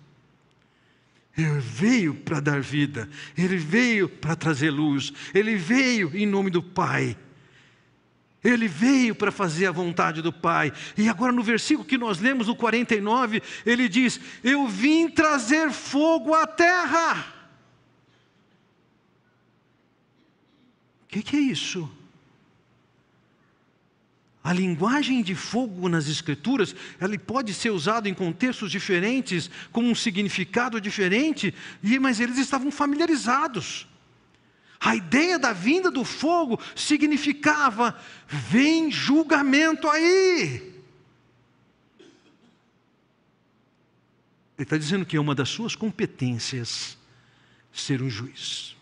Ele 1.38 1.60
veio 1.60 2.16
para 2.16 2.40
dar 2.40 2.62
vida, 2.62 3.10
ele 3.38 3.58
veio 3.58 4.08
para 4.08 4.36
trazer 4.36 4.72
luz, 4.72 5.12
ele 5.34 5.56
veio 5.56 6.16
em 6.16 6.26
nome 6.26 6.50
do 6.50 6.64
Pai. 6.64 7.18
Ele 8.42 8.68
veio 8.68 9.16
para 9.16 9.32
fazer 9.32 9.66
a 9.66 9.72
vontade 9.72 10.22
do 10.22 10.32
Pai. 10.32 10.72
E 10.96 11.10
agora 11.10 11.32
no 11.32 11.42
versículo 11.42 11.88
que 11.88 11.98
nós 11.98 12.20
lemos, 12.20 12.48
no 12.48 12.56
49, 12.56 13.42
ele 13.66 13.90
diz: 13.90 14.20
Eu 14.44 14.68
vim 14.68 15.10
trazer 15.10 15.72
fogo 15.72 16.34
à 16.34 16.46
terra. 16.46 17.34
O 21.04 21.08
que, 21.08 21.24
que 21.24 21.36
é 21.36 21.40
isso? 21.40 21.90
A 24.46 24.54
linguagem 24.54 25.24
de 25.24 25.34
fogo 25.34 25.90
nas 25.90 26.08
Escrituras, 26.08 26.76
ela 27.00 27.18
pode 27.18 27.52
ser 27.52 27.72
usada 27.72 28.08
em 28.08 28.14
contextos 28.14 28.70
diferentes, 28.70 29.50
com 29.72 29.82
um 29.82 29.96
significado 29.96 30.80
diferente, 30.80 31.52
mas 32.00 32.20
eles 32.20 32.38
estavam 32.38 32.70
familiarizados. 32.70 33.88
A 34.80 34.96
ideia 34.96 35.40
da 35.40 35.52
vinda 35.52 35.90
do 35.90 36.06
fogo 36.06 36.60
significava: 36.76 38.00
vem 38.28 38.92
julgamento 38.92 39.90
aí. 39.90 40.76
Ele 44.56 44.60
está 44.60 44.78
dizendo 44.78 45.08
que 45.08 45.18
é 45.18 45.20
uma 45.20 45.34
das 45.34 45.50
suas 45.50 45.76
competências 45.76 47.00
ser 47.74 48.00
um 48.00 48.12
juiz. 48.12 48.76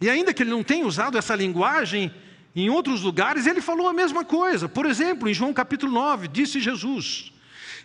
E 0.00 0.08
ainda 0.08 0.32
que 0.32 0.44
ele 0.44 0.50
não 0.50 0.62
tenha 0.62 0.86
usado 0.86 1.18
essa 1.18 1.34
linguagem, 1.34 2.14
em 2.54 2.68
outros 2.68 3.02
lugares 3.02 3.46
ele 3.46 3.60
falou 3.60 3.88
a 3.88 3.92
mesma 3.92 4.24
coisa. 4.24 4.68
Por 4.68 4.86
exemplo, 4.86 5.28
em 5.28 5.34
João 5.34 5.52
capítulo 5.52 5.92
9, 5.92 6.28
disse 6.28 6.60
Jesus: 6.60 7.32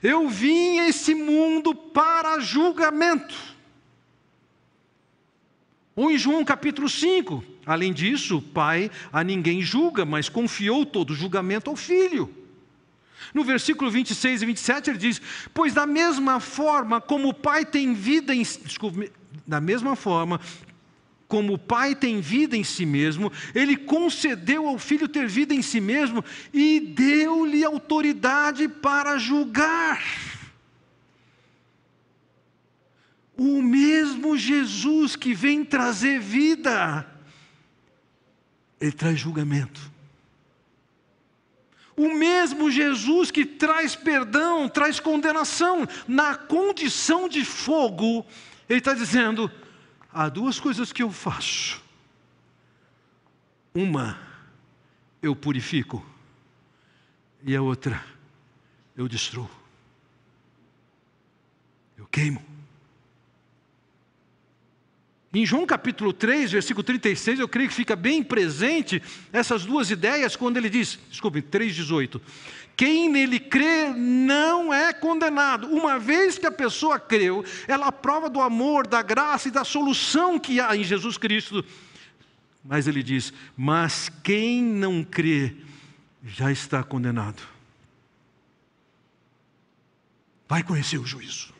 Eu 0.01 0.27
vim 0.27 0.79
a 0.79 0.87
esse 0.87 1.13
mundo 1.13 1.75
para 1.75 2.39
julgamento. 2.39 3.35
Ou 5.95 6.11
em 6.11 6.17
João 6.17 6.43
capítulo 6.43 6.89
5, 6.89 7.43
além 7.65 7.93
disso, 7.93 8.37
o 8.37 8.41
pai 8.41 8.91
a 9.13 9.23
ninguém 9.23 9.61
julga, 9.61 10.03
mas 10.03 10.27
confiou 10.27 10.85
todo 10.85 11.11
o 11.11 11.15
julgamento 11.15 11.69
ao 11.69 11.75
filho. 11.75 12.29
No 13.33 13.43
versículo 13.43 13.89
26 13.89 14.41
e 14.41 14.45
27 14.45 14.89
ele 14.89 14.97
diz: 14.97 15.21
Pois 15.53 15.73
da 15.73 15.85
mesma 15.85 16.39
forma 16.39 16.99
como 16.99 17.29
o 17.29 17.33
pai 17.33 17.65
tem 17.65 17.93
vida 17.93 18.35
em. 18.35 18.41
Desculpe, 18.41 19.11
da 19.47 19.61
mesma 19.61 19.95
forma 19.95 20.39
como 21.27 21.53
o 21.53 21.57
Pai 21.57 21.95
tem 21.95 22.21
vida 22.21 22.55
em 22.55 22.63
si 22.63 22.85
mesmo, 22.85 23.31
Ele 23.53 23.75
concedeu 23.75 24.67
ao 24.67 24.77
Filho 24.77 25.07
ter 25.07 25.27
vida 25.27 25.53
em 25.53 25.61
si 25.61 25.81
mesmo 25.81 26.23
e 26.53 26.79
deu-lhe 26.79 27.63
autoridade 27.63 28.67
para 28.67 29.17
julgar. 29.17 30.03
O 33.37 33.61
mesmo 33.61 34.37
Jesus 34.37 35.15
que 35.15 35.33
vem 35.33 35.65
trazer 35.65 36.19
vida, 36.19 37.05
Ele 38.79 38.91
traz 38.91 39.19
julgamento. 39.19 39.91
O 41.97 42.13
mesmo 42.13 42.69
Jesus 42.69 43.31
que 43.31 43.45
traz 43.45 43.95
perdão, 43.95 44.67
traz 44.67 44.99
condenação, 44.99 45.87
na 46.07 46.35
condição 46.35 47.27
de 47.27 47.43
fogo, 47.43 48.25
Ele 48.69 48.79
está 48.79 48.93
dizendo: 48.93 49.49
há 50.15 50.29
duas 50.29 50.57
coisas 50.61 50.93
que 50.93 51.03
eu 51.03 51.11
faço. 51.11 51.83
Uma, 53.73 54.17
eu 55.21 55.35
purifico, 55.35 56.03
e 57.43 57.53
a 57.53 57.61
outra, 57.61 58.01
eu 58.95 59.09
destruo. 59.09 59.49
Eu 61.97 62.05
queimo. 62.07 62.41
Em 65.33 65.45
João 65.45 65.65
capítulo 65.65 66.13
3, 66.13 66.53
versículo 66.53 66.81
36, 66.81 67.41
eu 67.41 67.49
creio 67.49 67.67
que 67.67 67.75
fica 67.75 67.93
bem 67.93 68.23
presente 68.23 69.03
essas 69.33 69.65
duas 69.65 69.91
ideias 69.91 70.37
quando 70.37 70.55
ele 70.55 70.69
diz, 70.69 70.97
desculpe, 71.09 71.41
3,18: 71.41 72.21
quem 72.75 73.09
nele 73.09 73.39
crê 73.39 73.93
não 73.93 74.73
é 74.73 74.91
condenado. 74.91 75.67
Uma 75.67 75.97
vez 75.97 76.37
que 76.37 76.45
a 76.45 76.51
pessoa 76.51 76.99
creu, 76.99 77.43
ela 77.67 77.91
prova 77.91 78.29
do 78.29 78.41
amor, 78.41 78.85
da 78.85 79.01
graça 79.01 79.47
e 79.47 79.51
da 79.51 79.63
solução 79.63 80.37
que 80.37 80.59
há 80.59 80.75
em 80.75 80.83
Jesus 80.83 81.17
Cristo. 81.17 81.63
Mas 82.63 82.87
ele 82.87 83.01
diz: 83.01 83.31
Mas 83.55 84.09
quem 84.23 84.61
não 84.61 85.03
crê 85.03 85.55
já 86.23 86.51
está 86.51 86.83
condenado. 86.83 87.41
Vai 90.47 90.63
conhecer 90.63 90.97
o 90.97 91.05
juízo. 91.05 91.53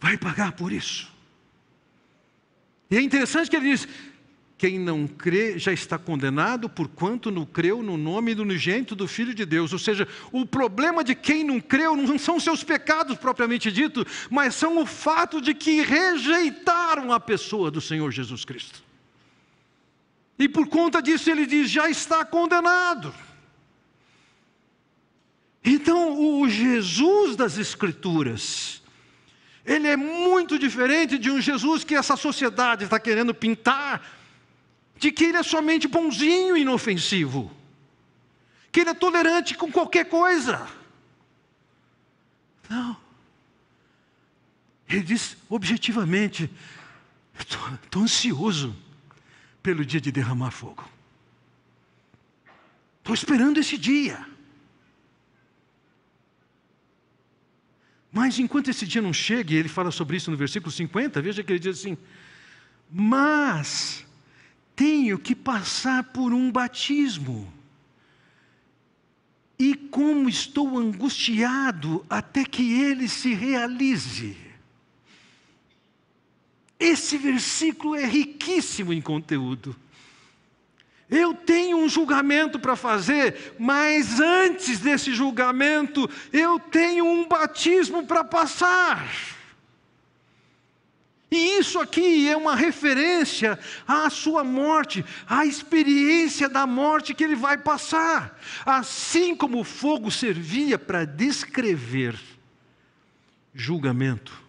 Vai 0.00 0.16
pagar 0.16 0.52
por 0.52 0.72
isso. 0.72 1.12
E 2.90 2.96
é 2.96 3.00
interessante 3.00 3.50
que 3.50 3.56
ele 3.56 3.70
diz: 3.70 3.86
quem 4.58 4.76
não 4.76 5.06
crê 5.06 5.56
já 5.56 5.72
está 5.72 5.96
condenado, 5.96 6.68
porquanto 6.68 7.30
não 7.30 7.46
creu 7.46 7.80
no 7.80 7.96
nome 7.96 8.34
do 8.34 8.42
unigênito 8.42 8.96
do 8.96 9.06
Filho 9.06 9.32
de 9.32 9.46
Deus. 9.46 9.72
Ou 9.72 9.78
seja, 9.78 10.06
o 10.32 10.44
problema 10.44 11.04
de 11.04 11.14
quem 11.14 11.44
não 11.44 11.60
creu 11.60 11.94
não 11.94 12.18
são 12.18 12.40
seus 12.40 12.64
pecados 12.64 13.16
propriamente 13.16 13.70
dito, 13.70 14.04
mas 14.28 14.56
são 14.56 14.82
o 14.82 14.84
fato 14.84 15.40
de 15.40 15.54
que 15.54 15.80
rejeitaram 15.82 17.12
a 17.12 17.20
pessoa 17.20 17.70
do 17.70 17.80
Senhor 17.80 18.10
Jesus 18.10 18.44
Cristo. 18.44 18.82
E 20.36 20.48
por 20.48 20.66
conta 20.66 21.00
disso 21.00 21.30
ele 21.30 21.46
diz: 21.46 21.70
já 21.70 21.88
está 21.88 22.24
condenado. 22.24 23.14
Então, 25.64 26.40
o 26.40 26.48
Jesus 26.48 27.36
das 27.36 27.58
Escrituras, 27.58 28.82
ele 29.64 29.86
é 29.86 29.96
muito 29.96 30.58
diferente 30.58 31.16
de 31.16 31.30
um 31.30 31.40
Jesus 31.40 31.84
que 31.84 31.94
essa 31.94 32.16
sociedade 32.16 32.84
está 32.84 32.98
querendo 32.98 33.32
pintar 33.32 34.17
de 34.98 35.12
que 35.12 35.24
ele 35.24 35.36
é 35.38 35.42
somente 35.42 35.86
bonzinho 35.86 36.56
e 36.56 36.62
inofensivo, 36.62 37.50
que 38.72 38.80
ele 38.80 38.90
é 38.90 38.94
tolerante 38.94 39.54
com 39.54 39.70
qualquer 39.70 40.06
coisa. 40.06 40.68
Não. 42.68 42.96
Ele 44.88 45.02
diz 45.02 45.36
objetivamente: 45.48 46.50
estou 47.38 48.02
ansioso 48.02 48.76
pelo 49.62 49.84
dia 49.84 50.00
de 50.00 50.10
derramar 50.10 50.50
fogo. 50.50 50.84
Estou 52.98 53.14
esperando 53.14 53.58
esse 53.58 53.78
dia. 53.78 54.26
Mas 58.10 58.38
enquanto 58.38 58.68
esse 58.68 58.86
dia 58.86 59.00
não 59.00 59.12
chega, 59.12 59.52
e 59.52 59.56
ele 59.56 59.68
fala 59.68 59.90
sobre 59.90 60.16
isso 60.16 60.30
no 60.30 60.36
versículo 60.36 60.72
50, 60.72 61.22
veja 61.22 61.42
que 61.44 61.52
ele 61.52 61.58
diz 61.58 61.78
assim: 61.78 61.96
Mas 62.90 64.07
tenho 64.78 65.18
que 65.18 65.34
passar 65.34 66.04
por 66.04 66.32
um 66.32 66.52
batismo. 66.52 67.52
E 69.58 69.74
como 69.74 70.28
estou 70.28 70.78
angustiado 70.78 72.06
até 72.08 72.44
que 72.44 72.80
ele 72.80 73.08
se 73.08 73.34
realize. 73.34 74.36
Esse 76.78 77.18
versículo 77.18 77.96
é 77.96 78.04
riquíssimo 78.06 78.92
em 78.92 79.00
conteúdo. 79.00 79.74
Eu 81.10 81.34
tenho 81.34 81.78
um 81.78 81.88
julgamento 81.88 82.60
para 82.60 82.76
fazer, 82.76 83.56
mas 83.58 84.20
antes 84.20 84.78
desse 84.78 85.12
julgamento, 85.12 86.08
eu 86.32 86.60
tenho 86.60 87.04
um 87.04 87.26
batismo 87.26 88.06
para 88.06 88.22
passar. 88.22 89.37
E 91.30 91.58
isso 91.58 91.78
aqui 91.78 92.26
é 92.26 92.36
uma 92.36 92.56
referência 92.56 93.58
à 93.86 94.08
sua 94.08 94.42
morte, 94.42 95.04
à 95.26 95.44
experiência 95.44 96.48
da 96.48 96.66
morte 96.66 97.12
que 97.12 97.22
ele 97.22 97.36
vai 97.36 97.58
passar. 97.58 98.40
Assim 98.64 99.36
como 99.36 99.60
o 99.60 99.64
fogo 99.64 100.10
servia 100.10 100.78
para 100.78 101.04
descrever 101.04 102.18
julgamento, 103.52 104.42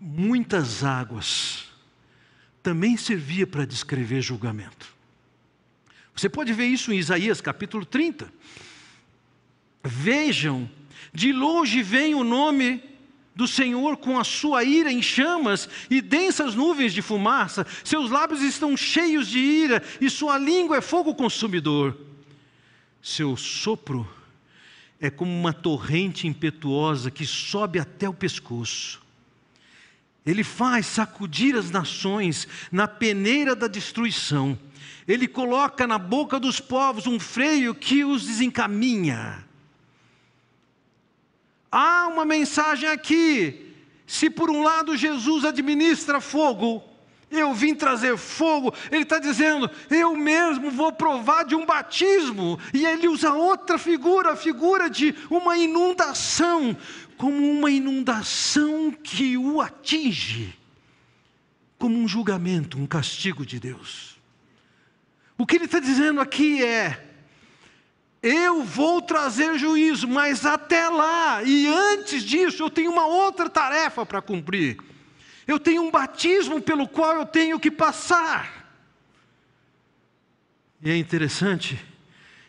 muitas 0.00 0.82
águas 0.82 1.68
também 2.62 2.96
servia 2.96 3.46
para 3.46 3.66
descrever 3.66 4.22
julgamento. 4.22 4.94
Você 6.16 6.30
pode 6.30 6.54
ver 6.54 6.66
isso 6.66 6.90
em 6.90 6.98
Isaías 6.98 7.42
capítulo 7.42 7.84
30. 7.84 8.32
Vejam, 9.82 10.70
de 11.12 11.32
longe 11.32 11.82
vem 11.82 12.14
o 12.14 12.24
nome 12.24 12.93
do 13.34 13.48
Senhor 13.48 13.96
com 13.96 14.18
a 14.18 14.24
sua 14.24 14.62
ira 14.62 14.92
em 14.92 15.02
chamas 15.02 15.68
e 15.90 16.00
densas 16.00 16.54
nuvens 16.54 16.92
de 16.92 17.02
fumaça, 17.02 17.66
seus 17.82 18.10
lábios 18.10 18.42
estão 18.42 18.76
cheios 18.76 19.28
de 19.28 19.38
ira 19.38 19.82
e 20.00 20.08
sua 20.08 20.38
língua 20.38 20.76
é 20.76 20.80
fogo 20.80 21.14
consumidor. 21.14 21.96
Seu 23.02 23.36
sopro 23.36 24.08
é 25.00 25.10
como 25.10 25.32
uma 25.32 25.52
torrente 25.52 26.26
impetuosa 26.26 27.10
que 27.10 27.26
sobe 27.26 27.78
até 27.78 28.08
o 28.08 28.14
pescoço. 28.14 29.02
Ele 30.24 30.42
faz 30.42 30.86
sacudir 30.86 31.54
as 31.54 31.70
nações 31.70 32.48
na 32.72 32.88
peneira 32.88 33.54
da 33.54 33.66
destruição. 33.66 34.58
Ele 35.06 35.28
coloca 35.28 35.86
na 35.86 35.98
boca 35.98 36.40
dos 36.40 36.60
povos 36.60 37.06
um 37.06 37.20
freio 37.20 37.74
que 37.74 38.04
os 38.04 38.24
desencaminha. 38.24 39.44
Há 41.76 42.06
uma 42.06 42.24
mensagem 42.24 42.88
aqui. 42.88 43.74
Se 44.06 44.30
por 44.30 44.48
um 44.48 44.62
lado 44.62 44.96
Jesus 44.96 45.44
administra 45.44 46.20
fogo, 46.20 46.80
eu 47.28 47.52
vim 47.52 47.74
trazer 47.74 48.16
fogo. 48.16 48.72
Ele 48.92 49.02
está 49.02 49.18
dizendo, 49.18 49.68
eu 49.90 50.14
mesmo 50.14 50.70
vou 50.70 50.92
provar 50.92 51.42
de 51.44 51.56
um 51.56 51.66
batismo. 51.66 52.60
E 52.72 52.86
ele 52.86 53.08
usa 53.08 53.32
outra 53.32 53.76
figura, 53.76 54.34
a 54.34 54.36
figura 54.36 54.88
de 54.88 55.16
uma 55.28 55.58
inundação, 55.58 56.76
como 57.16 57.36
uma 57.50 57.72
inundação 57.72 58.92
que 58.92 59.36
o 59.36 59.60
atinge, 59.60 60.56
como 61.76 61.98
um 61.98 62.06
julgamento, 62.06 62.78
um 62.78 62.86
castigo 62.86 63.44
de 63.44 63.58
Deus. 63.58 64.16
O 65.36 65.44
que 65.44 65.56
ele 65.56 65.64
está 65.64 65.80
dizendo 65.80 66.20
aqui 66.20 66.62
é: 66.62 67.03
eu 68.26 68.64
vou 68.64 69.02
trazer 69.02 69.58
juízo, 69.58 70.08
mas 70.08 70.46
até 70.46 70.88
lá, 70.88 71.42
e 71.42 71.66
antes 71.66 72.22
disso, 72.22 72.62
eu 72.62 72.70
tenho 72.70 72.90
uma 72.90 73.06
outra 73.06 73.50
tarefa 73.50 74.06
para 74.06 74.22
cumprir. 74.22 74.78
Eu 75.46 75.60
tenho 75.60 75.82
um 75.82 75.90
batismo 75.90 76.58
pelo 76.58 76.88
qual 76.88 77.16
eu 77.16 77.26
tenho 77.26 77.60
que 77.60 77.70
passar. 77.70 78.66
E 80.80 80.90
é 80.90 80.96
interessante 80.96 81.78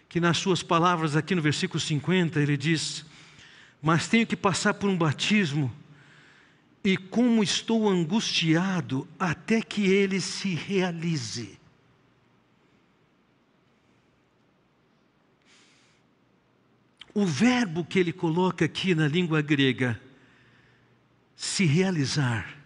que 0.08 0.22
nas 0.22 0.38
suas 0.38 0.64
palavras 0.64 1.18
aqui 1.18 1.36
no 1.36 1.42
versículo 1.42 1.78
50 1.78 2.40
ele 2.40 2.56
diz: 2.56 3.06
Mas 3.82 4.08
tenho 4.08 4.26
que 4.26 4.38
passar 4.38 4.76
por 4.76 4.90
um 4.90 4.98
batismo, 4.98 5.70
e 6.86 6.96
como 6.96 7.44
estou 7.44 7.90
angustiado 7.90 9.06
até 9.20 9.62
que 9.62 9.92
ele 9.92 10.22
se 10.22 10.56
realize. 10.56 11.60
O 17.18 17.26
verbo 17.26 17.86
que 17.86 17.98
ele 17.98 18.12
coloca 18.12 18.66
aqui 18.66 18.94
na 18.94 19.08
língua 19.08 19.42
grega, 19.42 19.98
se 21.34 21.64
realizar, 21.64 22.58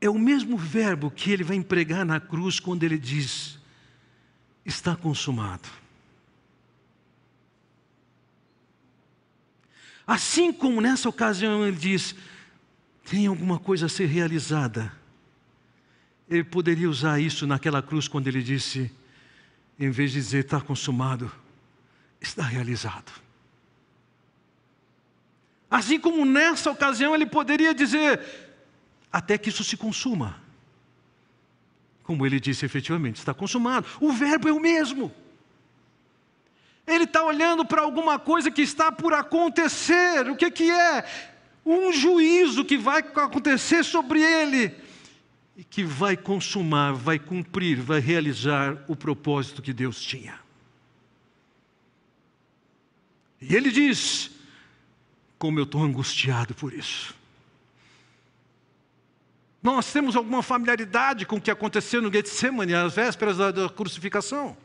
é 0.00 0.10
o 0.10 0.18
mesmo 0.18 0.58
verbo 0.58 1.08
que 1.08 1.30
ele 1.30 1.44
vai 1.44 1.56
empregar 1.56 2.04
na 2.04 2.18
cruz 2.18 2.58
quando 2.58 2.82
ele 2.82 2.98
diz: 2.98 3.60
está 4.64 4.96
consumado. 4.96 5.68
Assim 10.04 10.52
como 10.52 10.80
nessa 10.80 11.08
ocasião 11.08 11.64
ele 11.64 11.76
diz: 11.76 12.16
tem 13.04 13.28
alguma 13.28 13.60
coisa 13.60 13.86
a 13.86 13.88
ser 13.88 14.06
realizada. 14.06 14.92
Ele 16.28 16.42
poderia 16.42 16.90
usar 16.90 17.20
isso 17.20 17.46
naquela 17.46 17.80
cruz 17.80 18.08
quando 18.08 18.26
ele 18.26 18.42
disse, 18.42 18.90
em 19.78 19.88
vez 19.88 20.10
de 20.10 20.18
dizer 20.18 20.44
está 20.44 20.60
consumado, 20.60 21.30
está 22.26 22.42
realizado. 22.42 23.12
Assim 25.70 25.98
como 25.98 26.24
nessa 26.24 26.70
ocasião 26.70 27.14
ele 27.14 27.26
poderia 27.26 27.74
dizer, 27.74 28.20
até 29.12 29.36
que 29.36 29.48
isso 29.48 29.64
se 29.64 29.76
consuma. 29.76 30.40
Como 32.02 32.24
ele 32.24 32.38
disse, 32.38 32.64
efetivamente, 32.64 33.16
está 33.16 33.34
consumado. 33.34 33.86
O 34.00 34.12
verbo 34.12 34.48
é 34.48 34.52
o 34.52 34.60
mesmo. 34.60 35.12
Ele 36.86 37.04
está 37.04 37.24
olhando 37.24 37.64
para 37.64 37.82
alguma 37.82 38.16
coisa 38.18 38.50
que 38.50 38.62
está 38.62 38.92
por 38.92 39.12
acontecer. 39.12 40.30
O 40.30 40.36
que, 40.36 40.50
que 40.50 40.70
é? 40.70 41.04
Um 41.64 41.92
juízo 41.92 42.64
que 42.64 42.78
vai 42.78 43.00
acontecer 43.00 43.82
sobre 43.82 44.22
ele 44.22 44.72
e 45.56 45.64
que 45.64 45.82
vai 45.82 46.16
consumar, 46.16 46.92
vai 46.92 47.18
cumprir, 47.18 47.80
vai 47.80 47.98
realizar 47.98 48.84
o 48.86 48.94
propósito 48.94 49.60
que 49.60 49.72
Deus 49.72 50.00
tinha. 50.00 50.45
E 53.48 53.54
ele 53.54 53.70
diz: 53.70 54.30
Como 55.38 55.58
eu 55.58 55.64
estou 55.64 55.82
angustiado 55.82 56.54
por 56.54 56.72
isso. 56.72 57.14
Nós 59.62 59.92
temos 59.92 60.14
alguma 60.14 60.42
familiaridade 60.42 61.26
com 61.26 61.36
o 61.36 61.40
que 61.40 61.50
aconteceu 61.50 62.00
no 62.00 62.12
Getsemane, 62.12 62.74
às 62.74 62.94
vésperas 62.94 63.38
da, 63.38 63.50
da 63.50 63.68
crucificação. 63.68 64.56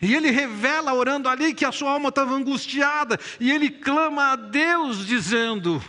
E 0.00 0.14
ele 0.14 0.30
revela, 0.30 0.92
orando 0.92 1.28
ali, 1.28 1.54
que 1.54 1.64
a 1.64 1.72
sua 1.72 1.92
alma 1.92 2.10
estava 2.10 2.34
angustiada, 2.34 3.18
e 3.40 3.50
ele 3.50 3.70
clama 3.70 4.32
a 4.32 4.36
Deus, 4.36 5.06
dizendo: 5.06 5.82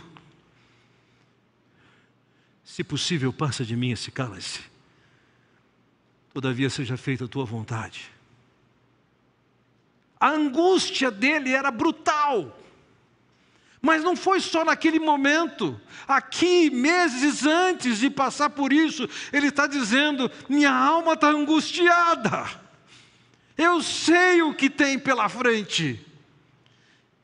Se 2.64 2.82
possível, 2.82 3.32
passa 3.32 3.64
de 3.64 3.76
mim 3.76 3.90
esse 3.92 4.10
cálice, 4.10 4.60
todavia 6.32 6.70
seja 6.70 6.96
feita 6.96 7.24
a 7.26 7.28
tua 7.28 7.44
vontade. 7.44 8.17
A 10.20 10.30
angústia 10.30 11.10
dele 11.10 11.52
era 11.52 11.70
brutal. 11.70 12.58
Mas 13.80 14.02
não 14.02 14.16
foi 14.16 14.40
só 14.40 14.64
naquele 14.64 14.98
momento. 14.98 15.80
Aqui, 16.06 16.68
meses 16.70 17.46
antes 17.46 17.98
de 17.98 18.10
passar 18.10 18.50
por 18.50 18.72
isso, 18.72 19.08
ele 19.32 19.48
está 19.48 19.66
dizendo: 19.66 20.30
minha 20.48 20.72
alma 20.72 21.12
está 21.12 21.28
angustiada. 21.28 22.46
Eu 23.56 23.82
sei 23.82 24.42
o 24.42 24.54
que 24.54 24.68
tem 24.68 24.98
pela 24.98 25.28
frente. 25.28 26.04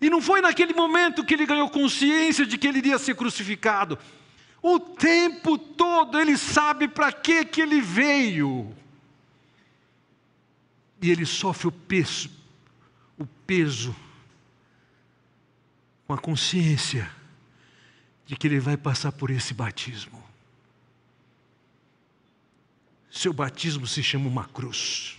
E 0.01 0.11
não 0.11 0.21
foi 0.21 0.41
naquele 0.41 0.75
momento 0.75 1.25
que 1.25 1.35
ele 1.35 1.47
ganhou 1.47 1.71
consciência 1.71 2.45
de 2.45 2.59
que 2.59 2.67
ele 2.67 2.79
iria 2.79 2.99
ser 2.99 3.15
crucificado. 3.15 3.99
O 4.61 4.79
tempo 4.79 5.57
todo 5.57 6.21
ele 6.21 6.37
sabe 6.37 6.89
para 6.89 7.13
que 7.13 7.45
que 7.45 7.61
ele 7.61 7.81
veio. 7.81 8.75
E 11.01 11.11
ele 11.11 11.27
sofre 11.27 11.69
o 11.69 11.73
peso, 11.73 12.31
peso 13.47 13.95
com 16.07 16.13
a 16.13 16.19
consciência 16.19 17.11
de 18.27 18.37
que 18.37 18.47
ele 18.47 18.61
vai 18.61 18.77
passar 18.77 19.13
por 19.13 19.31
esse 19.31 19.53
batismo. 19.55 20.23
Seu 23.11 23.33
batismo 23.33 23.87
se 23.87 24.03
chama 24.03 24.29
uma 24.29 24.45
cruz. 24.45 25.19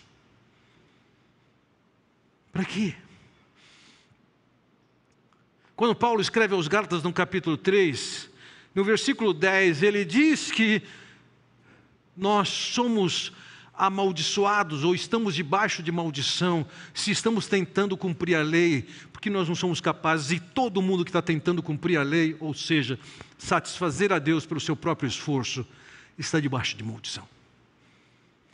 Para 2.52 2.66
quê? 2.66 2.96
Quando 5.76 5.96
Paulo 5.96 6.22
escreve 6.22 6.54
aos 6.54 6.68
Gálatas 6.68 7.04
no 7.04 7.12
capítulo 7.12 7.58
3, 7.58 8.30
no 8.74 8.84
versículo 8.84 9.34
10, 9.34 9.84
ele 9.84 10.06
diz 10.06 10.52
que 10.52 10.82
nós 12.16 12.48
somos 12.48 13.34
amaldiçoados 13.78 14.84
ou 14.84 14.96
estamos 14.96 15.36
debaixo 15.36 15.84
de 15.84 15.92
maldição, 15.92 16.66
se 16.94 17.12
estamos 17.12 17.48
tentando 17.48 17.98
cumprir 17.98 18.36
a 18.36 18.42
lei, 18.42 18.88
porque 19.12 19.30
nós 19.30 19.48
não 19.48 19.56
somos 19.56 19.82
capazes, 19.82 20.32
e 20.32 20.40
todo 20.40 20.82
mundo 20.82 21.04
que 21.04 21.10
está 21.10 21.22
tentando 21.22 21.62
cumprir 21.64 21.98
a 21.98 22.04
lei, 22.04 22.36
ou 22.40 22.54
seja, 22.54 23.00
satisfazer 23.38 24.12
a 24.14 24.20
Deus 24.20 24.46
pelo 24.46 24.60
seu 24.60 24.76
próprio 24.76 25.08
esforço, 25.08 25.66
está 26.18 26.40
debaixo 26.40 26.78
de 26.78 26.84
maldição. 26.84 27.28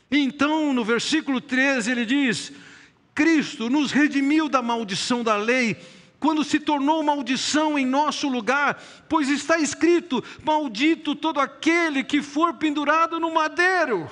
Então, 0.10 0.74
no 0.74 0.84
versículo 0.84 1.40
13, 1.40 1.92
ele 1.92 2.06
diz: 2.06 2.52
Cristo 3.14 3.70
nos 3.70 3.92
redimiu 3.92 4.50
da 4.50 4.62
maldição 4.62 5.24
da 5.24 5.38
lei, 5.38 5.78
quando 6.20 6.44
se 6.44 6.60
tornou 6.60 7.02
maldição 7.02 7.80
em 7.80 7.86
nosso 7.86 8.28
lugar, 8.28 8.82
pois 9.08 9.30
está 9.30 9.58
escrito: 9.58 10.24
Maldito 10.44 11.16
todo 11.16 11.40
aquele 11.40 12.04
que 12.04 12.22
for 12.22 12.54
pendurado 12.56 13.20
no 13.20 13.34
madeiro. 13.34 14.10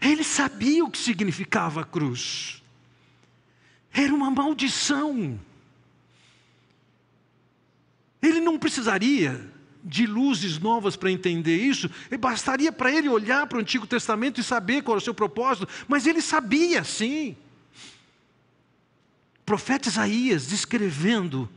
Ele 0.00 0.22
sabia 0.38 0.84
o 0.84 0.90
que 0.90 0.98
significava 0.98 1.80
a 1.80 1.84
cruz. 1.84 2.62
Era 3.92 4.14
uma 4.14 4.30
maldição. 4.30 5.40
Ele 8.22 8.40
não 8.40 8.56
precisaria 8.56 9.52
de 9.82 10.06
luzes 10.06 10.58
novas 10.58 10.94
para 10.94 11.10
entender 11.10 11.56
isso, 11.56 11.90
bastaria 12.20 12.70
para 12.70 12.92
ele 12.92 13.08
olhar 13.08 13.48
para 13.48 13.58
o 13.58 13.60
Antigo 13.60 13.86
Testamento 13.86 14.40
e 14.40 14.44
saber 14.44 14.82
qual 14.82 14.94
era 14.94 15.02
o 15.02 15.04
seu 15.04 15.14
propósito, 15.14 15.68
mas 15.88 16.06
ele 16.06 16.20
sabia 16.20 16.84
sim. 16.84 17.36
O 19.40 19.44
profeta 19.44 19.88
Isaías 19.88 20.46
descrevendo 20.46 21.48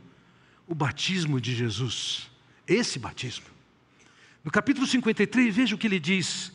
o 0.66 0.74
batismo 0.74 1.40
de 1.40 1.54
Jesus, 1.54 2.28
esse 2.66 2.98
batismo. 2.98 3.46
No 4.42 4.50
capítulo 4.50 4.86
53, 4.88 5.54
veja 5.54 5.74
o 5.74 5.78
que 5.78 5.86
ele 5.86 6.00
diz: 6.00 6.52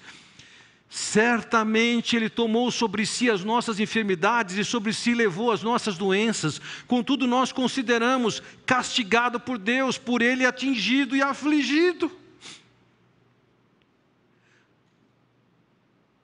Certamente 0.89 2.15
Ele 2.15 2.29
tomou 2.29 2.71
sobre 2.71 3.05
si 3.05 3.29
as 3.29 3.43
nossas 3.43 3.79
enfermidades 3.79 4.55
e 4.55 4.63
sobre 4.63 4.93
si 4.93 5.13
levou 5.13 5.51
as 5.51 5.61
nossas 5.61 5.97
doenças. 5.97 6.61
Contudo, 6.87 7.27
nós 7.27 7.51
consideramos 7.51 8.41
castigado 8.65 9.39
por 9.39 9.57
Deus, 9.57 9.97
por 9.97 10.21
Ele 10.21 10.45
atingido 10.45 11.15
e 11.15 11.21
afligido. 11.21 12.11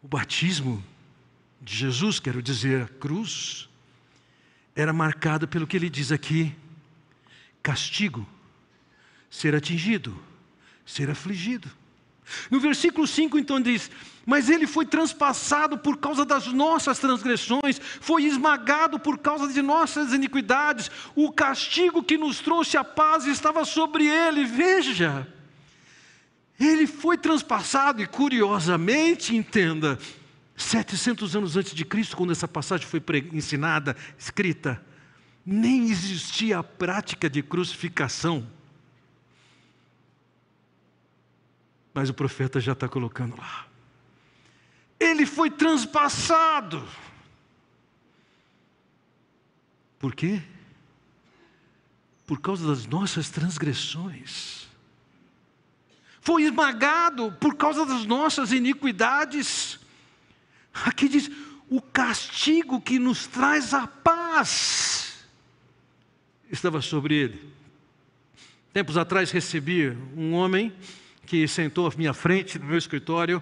O 0.01 0.07
batismo 0.07 0.83
de 1.61 1.75
Jesus, 1.75 2.19
quero 2.19 2.41
dizer, 2.41 2.83
a 2.83 2.87
cruz, 2.87 3.69
era 4.75 4.91
marcada 4.91 5.47
pelo 5.47 5.65
que 5.65 5.77
ele 5.77 5.89
diz 5.89 6.11
aqui: 6.11 6.53
castigo, 7.61 8.27
ser 9.29 9.55
atingido, 9.55 10.17
ser 10.85 11.09
afligido. 11.09 11.71
No 12.49 12.59
versículo 12.59 13.05
5 13.05 13.37
então 13.37 13.59
diz: 13.59 13.89
Mas 14.25 14.49
ele 14.49 14.65
foi 14.65 14.85
transpassado 14.85 15.77
por 15.77 15.97
causa 15.97 16.25
das 16.25 16.47
nossas 16.47 16.99
transgressões, 16.99 17.79
foi 17.99 18.23
esmagado 18.23 18.99
por 18.99 19.17
causa 19.17 19.51
de 19.51 19.61
nossas 19.61 20.13
iniquidades, 20.13 20.89
o 21.15 21.31
castigo 21.31 22.03
que 22.03 22.17
nos 22.17 22.39
trouxe 22.39 22.77
a 22.77 22.83
paz 22.83 23.25
estava 23.25 23.65
sobre 23.65 24.07
ele. 24.07 24.45
Veja, 24.45 25.27
ele 26.59 26.87
foi 26.87 27.17
transpassado, 27.17 28.01
e 28.01 28.07
curiosamente, 28.07 29.35
entenda, 29.35 29.97
700 30.55 31.35
anos 31.35 31.57
antes 31.57 31.73
de 31.73 31.83
Cristo, 31.83 32.15
quando 32.15 32.31
essa 32.31 32.47
passagem 32.47 32.87
foi 32.87 33.01
ensinada, 33.33 33.95
escrita, 34.17 34.81
nem 35.45 35.89
existia 35.89 36.59
a 36.59 36.63
prática 36.63 37.29
de 37.29 37.41
crucificação. 37.41 38.47
Mas 41.93 42.09
o 42.09 42.13
profeta 42.13 42.59
já 42.59 42.71
está 42.71 42.87
colocando 42.89 43.37
lá. 43.37 43.67
Ele 44.99 45.25
foi 45.25 45.51
transpassado. 45.51 46.87
Por 49.99 50.15
quê? 50.15 50.41
Por 52.25 52.39
causa 52.39 52.67
das 52.67 52.85
nossas 52.85 53.29
transgressões. 53.29 54.67
Foi 56.19 56.43
esmagado 56.43 57.33
por 57.33 57.55
causa 57.55 57.85
das 57.85 58.05
nossas 58.05 58.51
iniquidades. 58.51 59.79
Aqui 60.73 61.07
diz: 61.07 61.29
o 61.69 61.81
castigo 61.81 62.81
que 62.81 62.97
nos 62.97 63.27
traz 63.27 63.73
a 63.73 63.85
paz 63.87 65.25
estava 66.49 66.81
sobre 66.81 67.15
ele. 67.15 67.53
Tempos 68.71 68.97
atrás 68.97 69.31
recebi 69.31 69.89
um 70.15 70.33
homem 70.33 70.73
que 71.25 71.47
sentou 71.47 71.87
à 71.87 71.91
minha 71.95 72.13
frente 72.13 72.59
no 72.59 72.65
meu 72.65 72.77
escritório 72.77 73.41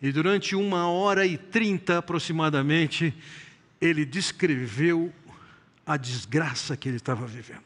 e 0.00 0.12
durante 0.12 0.54
uma 0.54 0.88
hora 0.88 1.26
e 1.26 1.38
trinta 1.38 1.98
aproximadamente 1.98 3.14
ele 3.80 4.04
descreveu 4.04 5.12
a 5.84 5.96
desgraça 5.96 6.76
que 6.76 6.88
ele 6.88 6.96
estava 6.96 7.26
vivendo. 7.26 7.64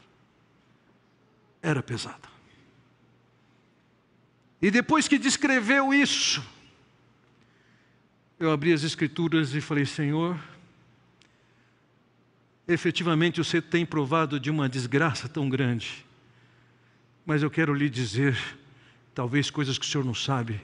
Era 1.63 1.83
pesada. 1.83 2.29
E 4.63 4.71
depois 4.71 5.09
que 5.09 5.19
descreveu 5.19 5.93
isso, 5.93 6.45
eu 8.39 8.51
abri 8.51 8.73
as 8.73 8.83
escrituras 8.83 9.55
e 9.55 9.61
falei: 9.61 9.87
Senhor, 9.87 10.39
efetivamente 12.69 13.39
você 13.39 13.61
tem 13.61 13.87
provado 13.87 14.39
de 14.39 14.51
uma 14.51 14.69
desgraça 14.69 15.29
tão 15.29 15.49
grande, 15.49 16.05
mas 17.25 17.43
eu 17.43 17.51
quero 17.51 17.75
lhe 17.75 17.89
dizer 17.89 18.37
talvez 19.15 19.51
coisas 19.51 19.79
que 19.79 19.85
o 19.85 19.89
senhor 19.89 20.05
não 20.05 20.15
sabe. 20.15 20.61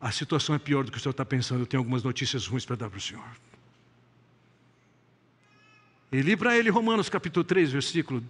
A 0.00 0.10
situação 0.10 0.54
é 0.54 0.58
pior 0.58 0.84
do 0.84 0.92
que 0.92 0.98
o 0.98 1.00
senhor 1.00 1.12
está 1.12 1.24
pensando. 1.24 1.60
Eu 1.60 1.66
tenho 1.66 1.80
algumas 1.80 2.02
notícias 2.02 2.46
ruins 2.46 2.64
para 2.64 2.76
dar 2.76 2.90
para 2.90 2.98
o 2.98 3.00
senhor. 3.00 3.24
E 6.12 6.20
li 6.20 6.36
para 6.36 6.56
ele 6.56 6.70
Romanos 6.70 7.08
capítulo 7.08 7.44
3, 7.44 7.72
versículo 7.72 8.22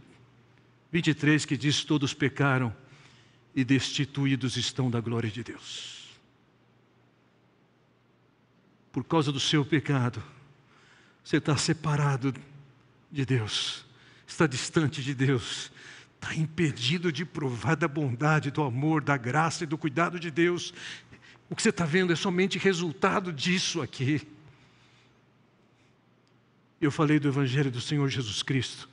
23, 0.91 1.45
que 1.45 1.57
diz: 1.57 1.85
Todos 1.85 2.15
pecaram 2.15 2.75
e 3.55 3.65
destituídos 3.65 4.57
estão 4.57 4.91
da 4.91 5.01
glória 5.01 5.31
de 5.31 5.43
Deus. 5.45 6.09
Por 8.91 9.05
causa 9.05 9.31
do 9.31 9.41
seu 9.41 9.65
pecado, 9.65 10.23
você 11.23 11.39
está 11.39 11.57
separado 11.57 12.35
de 13.11 13.25
Deus, 13.25 13.85
está 14.27 14.47
distante 14.47 15.03
de 15.03 15.15
Deus, 15.15 15.71
está 16.25 16.35
impedido 16.35 17.13
de 17.13 17.25
provar 17.25 17.77
da 17.77 17.87
bondade, 17.87 18.51
do 18.51 18.63
amor, 18.63 19.03
da 19.03 19.17
graça 19.17 19.65
e 19.65 19.67
do 19.67 19.77
cuidado 19.77 20.19
de 20.19 20.31
Deus. 20.31 20.73
O 21.51 21.55
que 21.55 21.63
você 21.63 21.69
está 21.69 21.85
vendo 21.85 22.13
é 22.13 22.17
somente 22.17 22.59
resultado 22.59 23.33
disso 23.33 23.83
aqui. 23.83 24.27
Eu 26.81 26.91
falei 26.91 27.19
do 27.19 27.29
Evangelho 27.29 27.71
do 27.71 27.81
Senhor 27.81 28.09
Jesus 28.09 28.43
Cristo, 28.43 28.89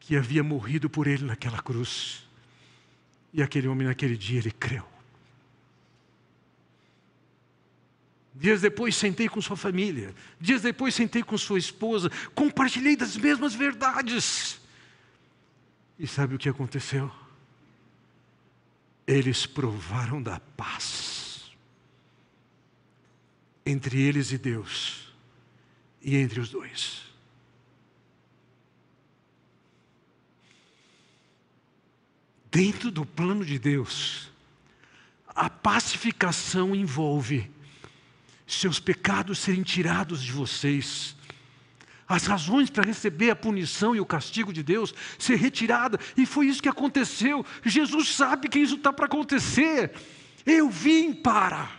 que 0.00 0.16
havia 0.16 0.42
morrido 0.42 0.90
por 0.90 1.06
ele 1.06 1.24
naquela 1.24 1.62
cruz. 1.62 2.26
E 3.32 3.42
aquele 3.42 3.68
homem, 3.68 3.86
naquele 3.86 4.16
dia, 4.16 4.38
ele 4.38 4.50
creu. 4.50 4.84
Dias 8.34 8.60
depois 8.60 8.96
sentei 8.96 9.28
com 9.28 9.40
sua 9.40 9.56
família. 9.56 10.14
Dias 10.40 10.62
depois 10.62 10.94
sentei 10.94 11.22
com 11.22 11.36
sua 11.38 11.58
esposa. 11.58 12.10
Compartilhei 12.34 12.96
das 12.96 13.16
mesmas 13.16 13.54
verdades. 13.54 14.59
E 16.00 16.06
sabe 16.06 16.34
o 16.34 16.38
que 16.38 16.48
aconteceu? 16.48 17.12
Eles 19.06 19.44
provaram 19.44 20.22
da 20.22 20.40
paz 20.40 21.52
entre 23.66 24.00
eles 24.00 24.32
e 24.32 24.38
Deus, 24.38 25.12
e 26.00 26.16
entre 26.16 26.40
os 26.40 26.48
dois. 26.48 27.02
Dentro 32.50 32.90
do 32.90 33.04
plano 33.04 33.44
de 33.44 33.58
Deus, 33.58 34.30
a 35.28 35.50
pacificação 35.50 36.74
envolve 36.74 37.50
seus 38.46 38.80
pecados 38.80 39.38
serem 39.38 39.62
tirados 39.62 40.22
de 40.22 40.32
vocês 40.32 41.14
as 42.10 42.26
razões 42.26 42.68
para 42.68 42.84
receber 42.84 43.30
a 43.30 43.36
punição 43.36 43.94
e 43.94 44.00
o 44.00 44.04
castigo 44.04 44.52
de 44.52 44.64
Deus 44.64 44.92
ser 45.16 45.36
retirada, 45.36 45.98
e 46.16 46.26
foi 46.26 46.46
isso 46.46 46.60
que 46.60 46.68
aconteceu. 46.68 47.46
Jesus 47.64 48.08
sabe 48.08 48.48
que 48.48 48.58
isso 48.58 48.74
está 48.74 48.92
para 48.92 49.06
acontecer. 49.06 49.92
Eu 50.44 50.68
vim 50.68 51.12
para. 51.12 51.70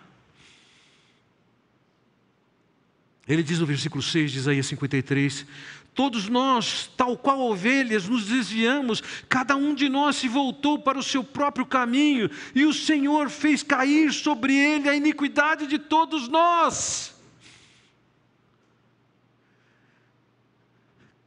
Ele 3.28 3.44
diz 3.44 3.60
no 3.60 3.65
versículo 3.65 4.02
6 4.02 4.32
de 4.32 4.38
Isaías 4.38 4.65
53: 4.67 5.46
Todos 5.94 6.30
nós, 6.30 6.89
tal 6.96 7.17
qual 7.17 7.41
ovelhas, 7.41 8.08
nos 8.08 8.28
desviamos, 8.28 9.04
cada 9.28 9.58
um 9.58 9.76
de 9.76 9.89
nós 9.89 10.15
se 10.15 10.30
voltou 10.30 10.80
para 10.80 10.98
o 10.98 11.04
seu 11.04 11.26
próprio 11.26 11.65
caminho, 11.65 12.32
e 12.56 12.65
o 12.65 12.74
Senhor 12.74 13.30
fez 13.30 13.63
cair 13.63 14.13
sobre 14.13 14.56
ele 14.56 14.88
a 14.88 14.96
iniquidade 14.96 15.67
de 15.67 15.78
todos 15.78 16.30
nós. 16.30 17.20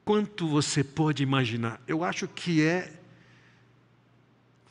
Quanto 0.05 0.47
você 0.47 0.85
pode 0.85 1.23
imaginar. 1.23 1.81
Eu 1.89 2.05
acho 2.05 2.29
que 2.29 2.63
é 2.63 2.93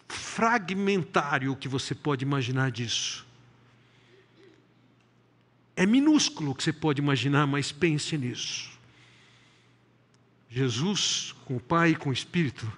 fragmentário 0.07 1.51
o 1.51 1.55
que 1.55 1.67
você 1.67 1.95
pode 1.95 2.23
imaginar 2.23 2.71
disso. 2.71 3.25
É 5.75 5.85
minúsculo 5.85 6.51
o 6.51 6.55
que 6.55 6.63
você 6.63 6.73
pode 6.73 7.01
imaginar, 7.01 7.47
mas 7.47 7.71
pense 7.71 8.15
nisso. 8.17 8.71
Jesus, 10.49 11.33
com 11.45 11.55
o 11.55 11.59
Pai 11.59 11.91
e 11.91 11.95
com 11.95 12.11
o 12.11 12.13
Espírito, 12.13 12.71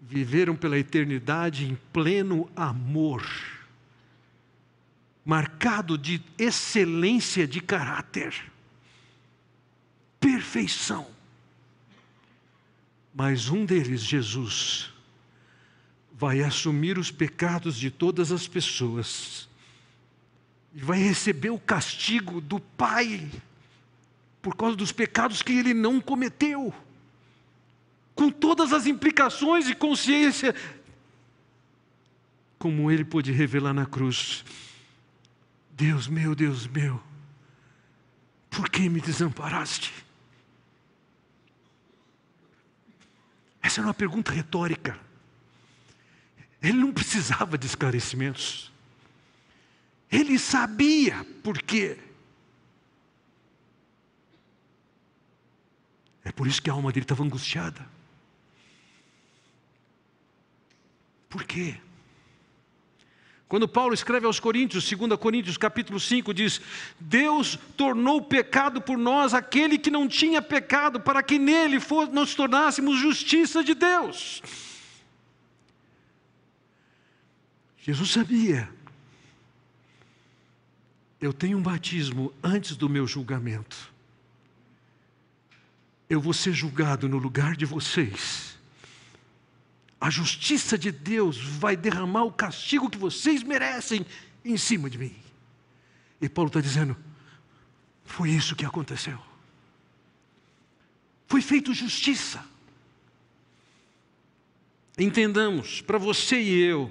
viveram 0.00 0.54
pela 0.54 0.78
eternidade 0.78 1.64
em 1.64 1.74
pleno 1.92 2.48
amor, 2.54 3.26
marcado 5.24 5.98
de 5.98 6.22
excelência 6.38 7.46
de 7.46 7.60
caráter, 7.60 8.32
perfeição. 10.20 11.19
Mas 13.14 13.48
um 13.48 13.64
deles, 13.64 14.02
Jesus, 14.02 14.90
vai 16.12 16.42
assumir 16.42 16.98
os 16.98 17.10
pecados 17.10 17.76
de 17.76 17.90
todas 17.90 18.30
as 18.30 18.46
pessoas 18.46 19.48
e 20.74 20.80
vai 20.80 20.98
receber 20.98 21.50
o 21.50 21.58
castigo 21.58 22.40
do 22.40 22.60
Pai 22.60 23.28
por 24.40 24.56
causa 24.56 24.76
dos 24.76 24.92
pecados 24.92 25.42
que 25.42 25.52
ele 25.52 25.74
não 25.74 26.00
cometeu, 26.00 26.72
com 28.14 28.30
todas 28.30 28.72
as 28.72 28.86
implicações 28.86 29.68
e 29.68 29.74
consciência, 29.74 30.54
como 32.58 32.90
ele 32.90 33.04
pôde 33.04 33.32
revelar 33.32 33.74
na 33.74 33.86
cruz. 33.86 34.44
Deus 35.70 36.06
meu, 36.06 36.34
Deus 36.34 36.66
meu, 36.66 37.02
por 38.50 38.68
que 38.68 38.88
me 38.88 39.00
desamparaste? 39.00 39.92
Essa 43.62 43.80
era 43.80 43.88
uma 43.88 43.94
pergunta 43.94 44.32
retórica. 44.32 44.98
Ele 46.62 46.78
não 46.78 46.92
precisava 46.92 47.56
de 47.56 47.66
esclarecimentos. 47.66 48.70
Ele 50.10 50.38
sabia 50.38 51.24
por 51.42 51.60
quê. 51.62 51.98
É 56.24 56.32
por 56.32 56.46
isso 56.46 56.60
que 56.60 56.68
a 56.68 56.72
alma 56.72 56.92
dele 56.92 57.04
estava 57.04 57.22
angustiada. 57.22 57.86
Por 61.28 61.44
quê? 61.44 61.80
Quando 63.50 63.66
Paulo 63.66 63.92
escreve 63.92 64.26
aos 64.26 64.38
Coríntios, 64.38 64.88
2 64.88 65.18
Coríntios 65.18 65.56
capítulo 65.56 65.98
5, 65.98 66.32
diz: 66.32 66.60
Deus 67.00 67.58
tornou 67.76 68.22
pecado 68.22 68.80
por 68.80 68.96
nós 68.96 69.34
aquele 69.34 69.76
que 69.76 69.90
não 69.90 70.06
tinha 70.06 70.40
pecado, 70.40 71.00
para 71.00 71.20
que 71.20 71.36
nele 71.36 71.80
fosse, 71.80 72.12
nos 72.12 72.32
tornássemos 72.32 73.00
justiça 73.00 73.64
de 73.64 73.74
Deus. 73.74 74.40
Jesus 77.78 78.12
sabia, 78.12 78.70
eu 81.20 81.32
tenho 81.32 81.58
um 81.58 81.62
batismo 81.62 82.32
antes 82.40 82.76
do 82.76 82.88
meu 82.88 83.04
julgamento. 83.04 83.92
Eu 86.08 86.20
vou 86.20 86.32
ser 86.32 86.52
julgado 86.52 87.08
no 87.08 87.18
lugar 87.18 87.56
de 87.56 87.66
vocês 87.66 88.49
a 90.00 90.08
justiça 90.08 90.78
de 90.78 90.90
Deus 90.90 91.38
vai 91.38 91.76
derramar 91.76 92.24
o 92.24 92.32
castigo 92.32 92.88
que 92.88 92.96
vocês 92.96 93.42
merecem 93.42 94.06
em 94.44 94.56
cima 94.56 94.88
de 94.88 94.96
mim. 94.96 95.14
E 96.20 96.28
Paulo 96.28 96.48
está 96.48 96.60
dizendo: 96.60 96.96
foi 98.04 98.30
isso 98.30 98.56
que 98.56 98.64
aconteceu. 98.64 99.18
Foi 101.26 101.42
feito 101.42 101.74
justiça. 101.74 102.42
Entendamos, 104.98 105.80
para 105.80 105.98
você 105.98 106.40
e 106.40 106.60
eu, 106.62 106.90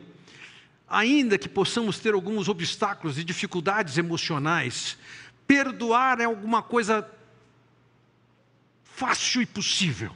ainda 0.87 1.37
que 1.37 1.49
possamos 1.49 1.99
ter 1.99 2.13
alguns 2.13 2.47
obstáculos 2.47 3.17
e 3.17 3.23
dificuldades 3.23 3.97
emocionais, 3.97 4.97
perdoar 5.45 6.19
é 6.21 6.25
alguma 6.25 6.63
coisa 6.63 7.07
fácil 8.83 9.41
e 9.41 9.45
possível. 9.45 10.15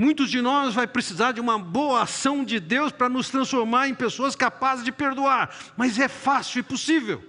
Muitos 0.00 0.30
de 0.30 0.40
nós 0.40 0.72
vai 0.72 0.86
precisar 0.86 1.32
de 1.32 1.42
uma 1.42 1.58
boa 1.58 2.04
ação 2.04 2.42
de 2.42 2.58
Deus 2.58 2.90
para 2.90 3.06
nos 3.06 3.28
transformar 3.28 3.86
em 3.86 3.94
pessoas 3.94 4.34
capazes 4.34 4.82
de 4.82 4.90
perdoar, 4.90 5.54
mas 5.76 5.98
é 5.98 6.08
fácil 6.08 6.60
e 6.60 6.62
possível. 6.62 7.22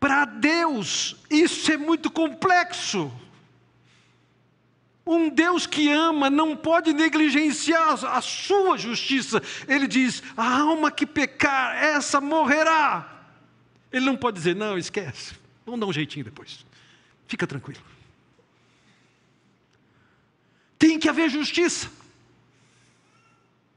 Para 0.00 0.24
Deus, 0.24 1.14
isso 1.30 1.70
é 1.70 1.76
muito 1.76 2.10
complexo. 2.10 3.12
Um 5.06 5.28
Deus 5.28 5.68
que 5.68 5.88
ama 5.88 6.28
não 6.28 6.56
pode 6.56 6.92
negligenciar 6.92 8.04
a 8.04 8.20
sua 8.20 8.76
justiça. 8.76 9.40
Ele 9.68 9.86
diz: 9.86 10.24
a 10.36 10.58
alma 10.62 10.90
que 10.90 11.06
pecar, 11.06 11.76
essa 11.76 12.20
morrerá. 12.20 13.22
Ele 13.92 14.04
não 14.04 14.16
pode 14.16 14.36
dizer, 14.36 14.56
não, 14.56 14.76
esquece, 14.76 15.36
vamos 15.64 15.78
dar 15.78 15.86
um 15.86 15.92
jeitinho 15.92 16.24
depois. 16.24 16.66
Fica 17.28 17.46
tranquilo. 17.46 17.80
Tem 20.78 20.98
que 20.98 21.08
haver 21.08 21.30
justiça. 21.30 21.90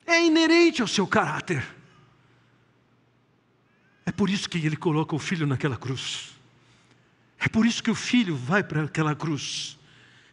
É 0.05 0.25
inerente 0.25 0.81
ao 0.81 0.87
seu 0.87 1.05
caráter. 1.05 1.65
É 4.05 4.11
por 4.11 4.29
isso 4.29 4.49
que 4.49 4.57
ele 4.57 4.75
coloca 4.75 5.15
o 5.15 5.19
filho 5.19 5.45
naquela 5.45 5.77
cruz. 5.77 6.31
É 7.39 7.47
por 7.47 7.65
isso 7.65 7.81
que 7.81 7.91
o 7.91 7.95
filho 7.95 8.35
vai 8.35 8.63
para 8.63 8.83
aquela 8.83 9.15
cruz. 9.15 9.77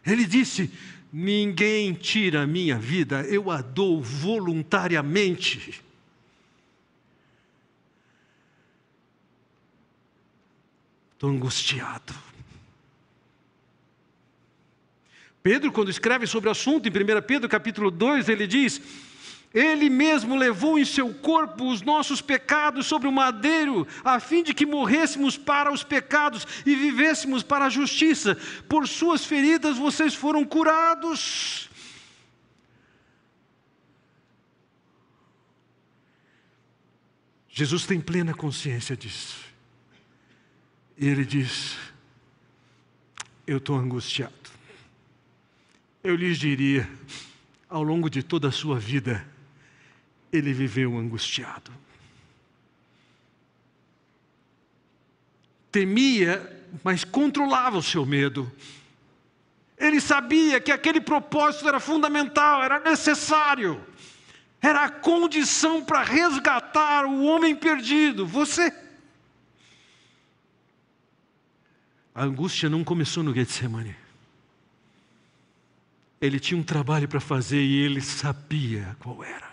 Ele 0.05 0.25
disse: 0.25 0.71
Ninguém 1.11 1.93
tira 1.93 2.43
a 2.43 2.47
minha 2.47 2.77
vida, 2.77 3.21
eu 3.21 3.49
a 3.49 3.61
dou 3.61 4.01
voluntariamente. 4.01 5.81
Estou 11.13 11.29
angustiado. 11.29 12.26
Pedro, 15.41 15.71
quando 15.71 15.89
escreve 15.89 16.27
sobre 16.27 16.49
o 16.49 16.51
assunto, 16.51 16.87
em 16.87 16.91
1 16.91 17.21
Pedro 17.25 17.47
capítulo 17.47 17.91
2, 17.91 18.27
ele 18.29 18.47
diz: 18.47 18.81
Ele 19.53 19.89
mesmo 19.89 20.35
levou 20.35 20.77
em 20.77 20.85
seu 20.85 21.13
corpo 21.13 21.69
os 21.69 21.81
nossos 21.81 22.21
pecados 22.21 22.85
sobre 22.85 23.07
o 23.07 23.11
madeiro, 23.11 23.87
a 24.03 24.19
fim 24.19 24.43
de 24.43 24.53
que 24.53 24.65
morrêssemos 24.65 25.37
para 25.37 25.71
os 25.71 25.83
pecados 25.83 26.45
e 26.65 26.75
vivêssemos 26.75 27.43
para 27.43 27.65
a 27.65 27.69
justiça. 27.69 28.35
Por 28.67 28.87
suas 28.87 29.25
feridas 29.25 29.77
vocês 29.77 30.13
foram 30.13 30.43
curados. 30.43 31.69
Jesus 37.49 37.87
tem 37.87 37.99
plena 37.99 38.33
consciência 38.35 38.95
disso. 38.95 39.37
E 40.97 41.07
ele 41.07 41.25
diz: 41.25 41.77
Eu 43.47 43.57
estou 43.57 43.77
angustiado 43.77 44.56
eu 46.07 46.15
lhes 46.15 46.37
diria, 46.37 46.89
ao 47.67 47.83
longo 47.83 48.09
de 48.09 48.23
toda 48.23 48.47
a 48.47 48.51
sua 48.51 48.79
vida, 48.79 49.27
ele 50.31 50.53
viveu 50.53 50.97
angustiado. 50.97 51.69
Temia, 55.69 56.65
mas 56.81 57.03
controlava 57.03 57.77
o 57.77 57.83
seu 57.83 58.05
medo. 58.05 58.49
Ele 59.77 59.99
sabia 59.99 60.61
que 60.61 60.71
aquele 60.71 61.01
propósito 61.01 61.67
era 61.67 61.79
fundamental, 61.79 62.63
era 62.63 62.79
necessário, 62.79 63.85
era 64.61 64.85
a 64.85 64.89
condição 64.89 65.83
para 65.83 66.03
resgatar 66.03 67.05
o 67.05 67.25
homem 67.25 67.53
perdido, 67.53 68.25
você. 68.25 68.73
A 72.15 72.23
angústia 72.23 72.69
não 72.69 72.81
começou 72.81 73.23
no 73.23 73.33
Getsemane. 73.33 74.06
Ele 76.19 76.39
tinha 76.39 76.59
um 76.59 76.63
trabalho 76.63 77.07
para 77.07 77.19
fazer 77.19 77.61
e 77.61 77.81
ele 77.81 78.01
sabia 78.01 78.95
qual 78.99 79.23
era. 79.23 79.47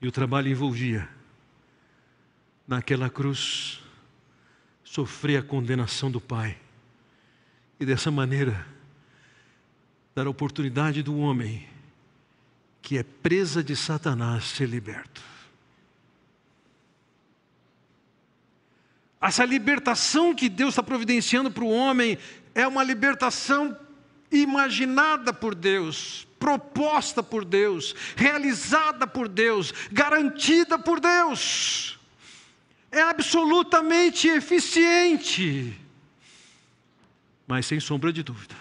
E 0.00 0.08
o 0.08 0.12
trabalho 0.12 0.48
envolvia, 0.48 1.08
naquela 2.66 3.08
cruz, 3.08 3.80
sofrer 4.82 5.38
a 5.38 5.42
condenação 5.42 6.10
do 6.10 6.20
Pai. 6.20 6.58
E 7.78 7.86
dessa 7.86 8.10
maneira, 8.10 8.66
dar 10.14 10.26
a 10.26 10.30
oportunidade 10.30 11.02
do 11.02 11.16
homem 11.16 11.68
que 12.82 12.98
é 12.98 13.04
presa 13.04 13.62
de 13.62 13.76
Satanás 13.76 14.44
ser 14.44 14.68
liberto. 14.68 15.31
Essa 19.22 19.44
libertação 19.44 20.34
que 20.34 20.48
Deus 20.48 20.70
está 20.70 20.82
providenciando 20.82 21.48
para 21.48 21.62
o 21.62 21.70
homem 21.70 22.18
é 22.52 22.66
uma 22.66 22.82
libertação 22.82 23.78
imaginada 24.32 25.32
por 25.32 25.54
Deus, 25.54 26.26
proposta 26.40 27.22
por 27.22 27.44
Deus, 27.44 27.94
realizada 28.16 29.06
por 29.06 29.28
Deus, 29.28 29.72
garantida 29.92 30.76
por 30.76 30.98
Deus. 30.98 32.00
É 32.90 33.00
absolutamente 33.00 34.26
eficiente. 34.26 35.78
Mas 37.46 37.66
sem 37.66 37.78
sombra 37.78 38.12
de 38.12 38.24
dúvida, 38.24 38.56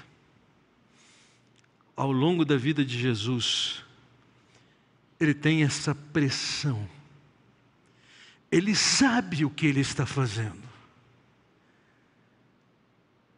ao 1.95 2.11
longo 2.11 2.45
da 2.45 2.55
vida 2.55 2.85
de 2.85 2.99
Jesus, 2.99 3.83
ele 5.19 5.33
tem 5.33 5.63
essa 5.63 5.95
pressão 5.95 6.87
ele 8.51 8.75
sabe 8.75 9.45
o 9.45 9.49
que 9.49 9.65
ele 9.65 9.79
está 9.79 10.05
fazendo. 10.05 10.69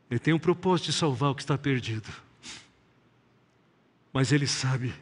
Ele 0.09 0.19
tem 0.19 0.33
um 0.33 0.39
propósito 0.39 0.87
de 0.87 0.93
salvar 0.93 1.29
o 1.29 1.35
que 1.35 1.43
está 1.43 1.57
perdido. 1.57 2.11
Mas 4.11 4.31
ele 4.31 4.47
sabe 4.47 4.93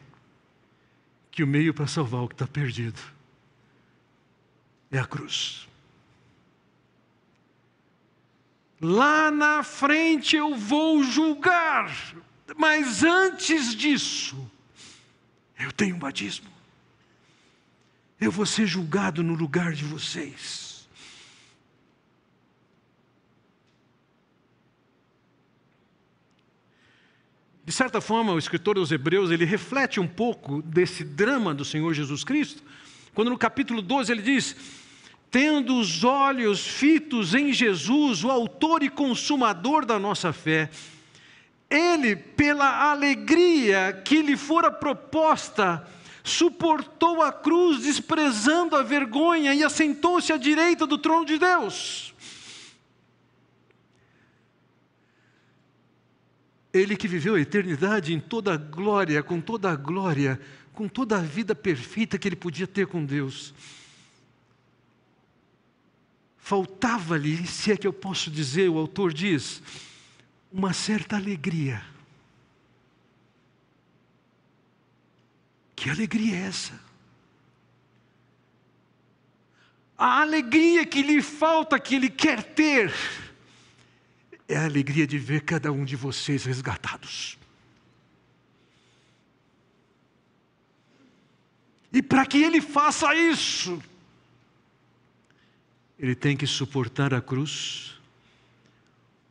que 1.30 1.42
o 1.42 1.46
meio 1.46 1.72
para 1.72 1.86
salvar 1.86 2.22
o 2.22 2.28
que 2.28 2.34
está 2.34 2.46
perdido 2.46 3.00
é 4.90 4.98
a 4.98 5.06
cruz. 5.06 5.66
Lá 8.80 9.30
na 9.30 9.62
frente 9.62 10.36
eu 10.36 10.54
vou 10.56 11.02
julgar, 11.04 11.90
mas 12.56 13.02
antes 13.02 13.74
disso, 13.74 14.50
eu 15.58 15.72
tenho 15.72 15.96
um 15.96 15.98
batismo 15.98 16.51
eu 18.24 18.30
vou 18.30 18.46
ser 18.46 18.66
julgado 18.66 19.20
no 19.22 19.34
lugar 19.34 19.72
de 19.72 19.84
vocês. 19.84 20.88
De 27.64 27.72
certa 27.72 28.00
forma, 28.00 28.32
o 28.32 28.38
escritor 28.38 28.76
dos 28.76 28.92
Hebreus, 28.92 29.30
ele 29.30 29.44
reflete 29.44 29.98
um 29.98 30.06
pouco 30.06 30.62
desse 30.62 31.02
drama 31.02 31.52
do 31.52 31.64
Senhor 31.64 31.92
Jesus 31.94 32.22
Cristo, 32.22 32.62
quando 33.12 33.30
no 33.30 33.38
capítulo 33.38 33.82
12 33.82 34.12
ele 34.12 34.22
diz: 34.22 34.54
Tendo 35.28 35.78
os 35.78 36.04
olhos 36.04 36.64
fitos 36.64 37.34
em 37.34 37.52
Jesus, 37.52 38.22
o 38.22 38.30
autor 38.30 38.84
e 38.84 38.88
consumador 38.88 39.84
da 39.84 39.98
nossa 39.98 40.32
fé, 40.32 40.70
ele, 41.68 42.14
pela 42.14 42.90
alegria 42.90 44.00
que 44.04 44.22
lhe 44.22 44.36
fora 44.36 44.70
proposta, 44.70 45.88
suportou 46.22 47.22
a 47.22 47.32
cruz, 47.32 47.82
desprezando 47.82 48.76
a 48.76 48.82
vergonha, 48.82 49.54
e 49.54 49.62
assentou-se 49.62 50.32
à 50.32 50.36
direita 50.36 50.86
do 50.86 50.96
trono 50.96 51.24
de 51.24 51.38
Deus. 51.38 52.14
Ele 56.72 56.96
que 56.96 57.06
viveu 57.06 57.34
a 57.34 57.40
eternidade 57.40 58.14
em 58.14 58.20
toda 58.20 58.54
a 58.54 58.56
glória, 58.56 59.22
com 59.22 59.40
toda 59.40 59.70
a 59.70 59.76
glória, 59.76 60.40
com 60.72 60.88
toda 60.88 61.18
a 61.18 61.20
vida 61.20 61.54
perfeita 61.54 62.18
que 62.18 62.26
ele 62.26 62.36
podia 62.36 62.66
ter 62.66 62.86
com 62.86 63.04
Deus. 63.04 63.52
Faltava-lhe, 66.38 67.46
se 67.46 67.72
é 67.72 67.76
que 67.76 67.86
eu 67.86 67.92
posso 67.92 68.30
dizer, 68.30 68.68
o 68.70 68.78
autor 68.78 69.12
diz, 69.12 69.62
uma 70.50 70.72
certa 70.72 71.16
alegria. 71.16 71.91
Que 75.82 75.90
alegria 75.90 76.36
é 76.36 76.46
essa? 76.46 76.80
A 79.98 80.20
alegria 80.20 80.86
que 80.86 81.02
lhe 81.02 81.20
falta, 81.20 81.76
que 81.76 81.96
ele 81.96 82.08
quer 82.08 82.40
ter, 82.40 82.94
é 84.46 84.56
a 84.56 84.64
alegria 84.64 85.08
de 85.08 85.18
ver 85.18 85.40
cada 85.40 85.72
um 85.72 85.84
de 85.84 85.96
vocês 85.96 86.44
resgatados. 86.44 87.36
E 91.92 92.00
para 92.00 92.26
que 92.26 92.40
ele 92.40 92.60
faça 92.60 93.12
isso, 93.16 93.82
ele 95.98 96.14
tem 96.14 96.36
que 96.36 96.46
suportar 96.46 97.12
a 97.12 97.20
cruz, 97.20 98.00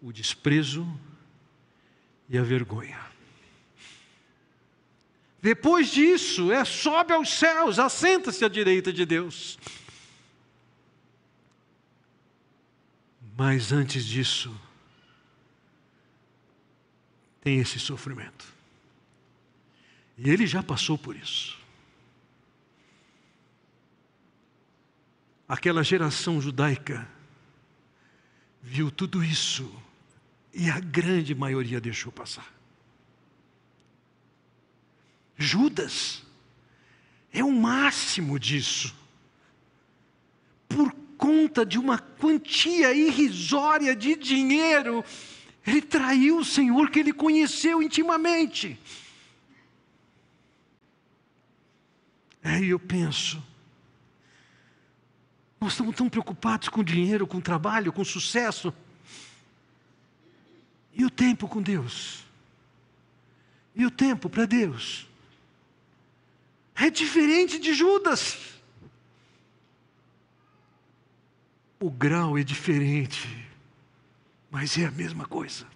o 0.02 0.12
desprezo 0.12 0.86
e 2.28 2.38
a 2.38 2.44
vergonha. 2.44 3.00
Depois 5.42 5.90
disso, 5.90 6.52
é 6.52 6.64
sobe 6.64 7.14
aos 7.14 7.30
céus, 7.30 7.80
assenta-se 7.80 8.46
à 8.46 8.48
direita 8.48 8.94
de 8.94 9.06
Deus. 9.06 9.58
Mas 13.36 13.72
antes 13.72 14.06
disso, 14.06 14.56
tem 17.42 17.60
esse 17.60 17.80
sofrimento. 17.80 18.46
E 20.16 20.30
ele 20.30 20.46
já 20.46 20.62
passou 20.62 20.96
por 20.96 21.16
isso. 21.16 21.60
Aquela 25.48 25.84
geração 25.84 26.40
judaica 26.40 27.10
viu 28.62 28.92
tudo 28.92 29.24
isso 29.24 29.70
e 30.54 30.70
a 30.70 30.80
grande 30.80 31.34
maioria 31.34 31.82
deixou 31.82 32.12
passar. 32.12 32.61
Judas 35.42 36.24
é 37.34 37.44
o 37.44 37.52
máximo 37.52 38.40
disso. 38.40 38.96
Por 40.70 40.94
conta 41.18 41.66
de 41.66 41.78
uma 41.78 42.00
quantia 42.00 42.94
irrisória 42.94 43.96
de 43.96 44.16
dinheiro, 44.16 45.04
ele 45.66 45.82
traiu 45.82 46.38
o 46.38 46.46
Senhor 46.46 46.90
que 46.90 47.00
ele 47.00 47.14
conheceu 47.14 47.82
intimamente. 47.82 48.80
Aí 52.44 52.70
eu 52.70 52.80
penso, 52.80 53.42
nós 55.60 55.74
estamos 55.74 55.96
tão 55.96 56.10
preocupados 56.10 56.70
com 56.70 56.84
dinheiro, 56.84 57.28
com 57.28 57.40
trabalho, 57.40 57.94
com 57.94 58.04
sucesso. 58.04 58.74
E 60.92 61.06
o 61.06 61.10
tempo 61.10 61.48
com 61.48 61.62
Deus? 61.62 62.26
E 63.76 63.86
o 63.86 63.92
tempo 63.92 64.28
para 64.28 64.46
Deus? 64.46 65.11
É 66.82 66.90
diferente 66.90 67.60
de 67.60 67.74
Judas. 67.74 68.38
O 71.80 71.90
grau 71.90 72.38
é 72.38 72.44
diferente, 72.44 73.28
mas 74.50 74.78
é 74.78 74.86
a 74.86 74.92
mesma 74.92 75.26
coisa. 75.26 75.68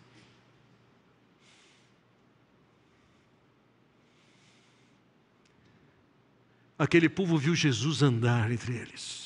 Aquele 6.78 7.08
povo 7.08 7.38
viu 7.38 7.56
Jesus 7.56 8.02
andar 8.02 8.52
entre 8.52 8.76
eles 8.76 9.26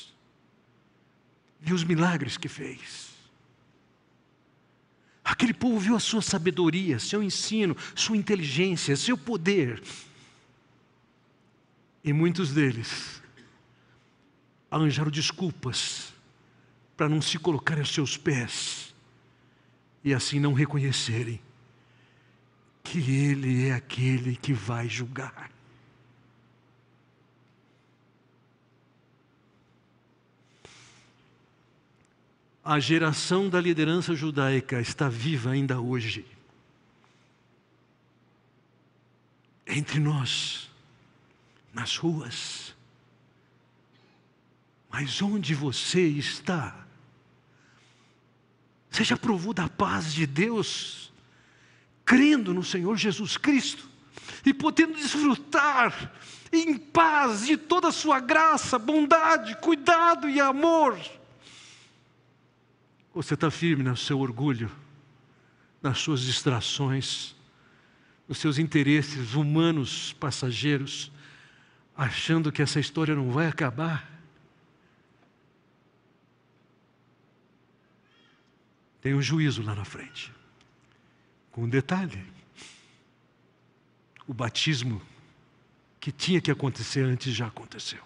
viu 1.60 1.76
os 1.76 1.84
milagres 1.84 2.36
que 2.36 2.48
fez. 2.48 3.10
Aquele 5.22 5.52
povo 5.52 5.78
viu 5.78 5.94
a 5.94 6.00
sua 6.00 6.22
sabedoria, 6.22 6.98
seu 6.98 7.22
ensino, 7.22 7.76
sua 7.94 8.16
inteligência, 8.16 8.96
seu 8.96 9.16
poder. 9.16 9.80
E 12.02 12.12
muitos 12.12 12.52
deles 12.52 13.22
arranjaram 14.70 15.10
desculpas 15.10 16.12
para 16.96 17.08
não 17.08 17.20
se 17.20 17.38
colocarem 17.38 17.82
aos 17.82 17.92
seus 17.92 18.16
pés 18.16 18.94
e 20.02 20.14
assim 20.14 20.38
não 20.40 20.52
reconhecerem 20.52 21.40
que 22.82 22.98
Ele 22.98 23.68
é 23.68 23.74
aquele 23.74 24.36
que 24.36 24.52
vai 24.52 24.88
julgar. 24.88 25.50
a 32.70 32.78
geração 32.78 33.48
da 33.48 33.60
liderança 33.60 34.14
judaica 34.14 34.80
está 34.80 35.08
viva 35.08 35.50
ainda 35.50 35.80
hoje. 35.80 36.24
Entre 39.66 39.98
nós, 39.98 40.69
nas 41.72 41.96
ruas. 41.96 42.74
Mas 44.90 45.22
onde 45.22 45.54
você 45.54 46.02
está? 46.02 46.86
Você 48.90 49.04
já 49.04 49.16
provou 49.16 49.54
da 49.54 49.68
paz 49.68 50.12
de 50.12 50.26
Deus, 50.26 51.12
crendo 52.04 52.52
no 52.52 52.64
Senhor 52.64 52.96
Jesus 52.96 53.36
Cristo 53.36 53.88
e 54.44 54.52
podendo 54.52 54.94
desfrutar 54.94 56.12
em 56.52 56.76
paz 56.76 57.46
de 57.46 57.56
toda 57.56 57.88
a 57.88 57.92
sua 57.92 58.18
graça, 58.18 58.78
bondade, 58.78 59.54
cuidado 59.56 60.28
e 60.28 60.40
amor? 60.40 60.98
Você 63.14 63.34
está 63.34 63.50
firme 63.50 63.84
no 63.84 63.96
seu 63.96 64.18
orgulho, 64.18 64.70
nas 65.80 65.98
suas 65.98 66.20
distrações, 66.22 67.34
nos 68.28 68.38
seus 68.38 68.58
interesses 68.58 69.34
humanos 69.34 70.12
passageiros, 70.14 71.12
achando 72.00 72.50
que 72.50 72.62
essa 72.62 72.80
história 72.80 73.14
não 73.14 73.30
vai 73.30 73.46
acabar? 73.46 74.10
Tem 79.02 79.14
um 79.14 79.20
juízo 79.20 79.62
lá 79.62 79.74
na 79.74 79.84
frente. 79.84 80.32
Com 81.52 81.64
um 81.64 81.68
detalhe: 81.68 82.24
o 84.26 84.32
batismo 84.32 85.02
que 86.00 86.10
tinha 86.10 86.40
que 86.40 86.50
acontecer 86.50 87.02
antes 87.02 87.34
já 87.34 87.48
aconteceu. 87.48 88.02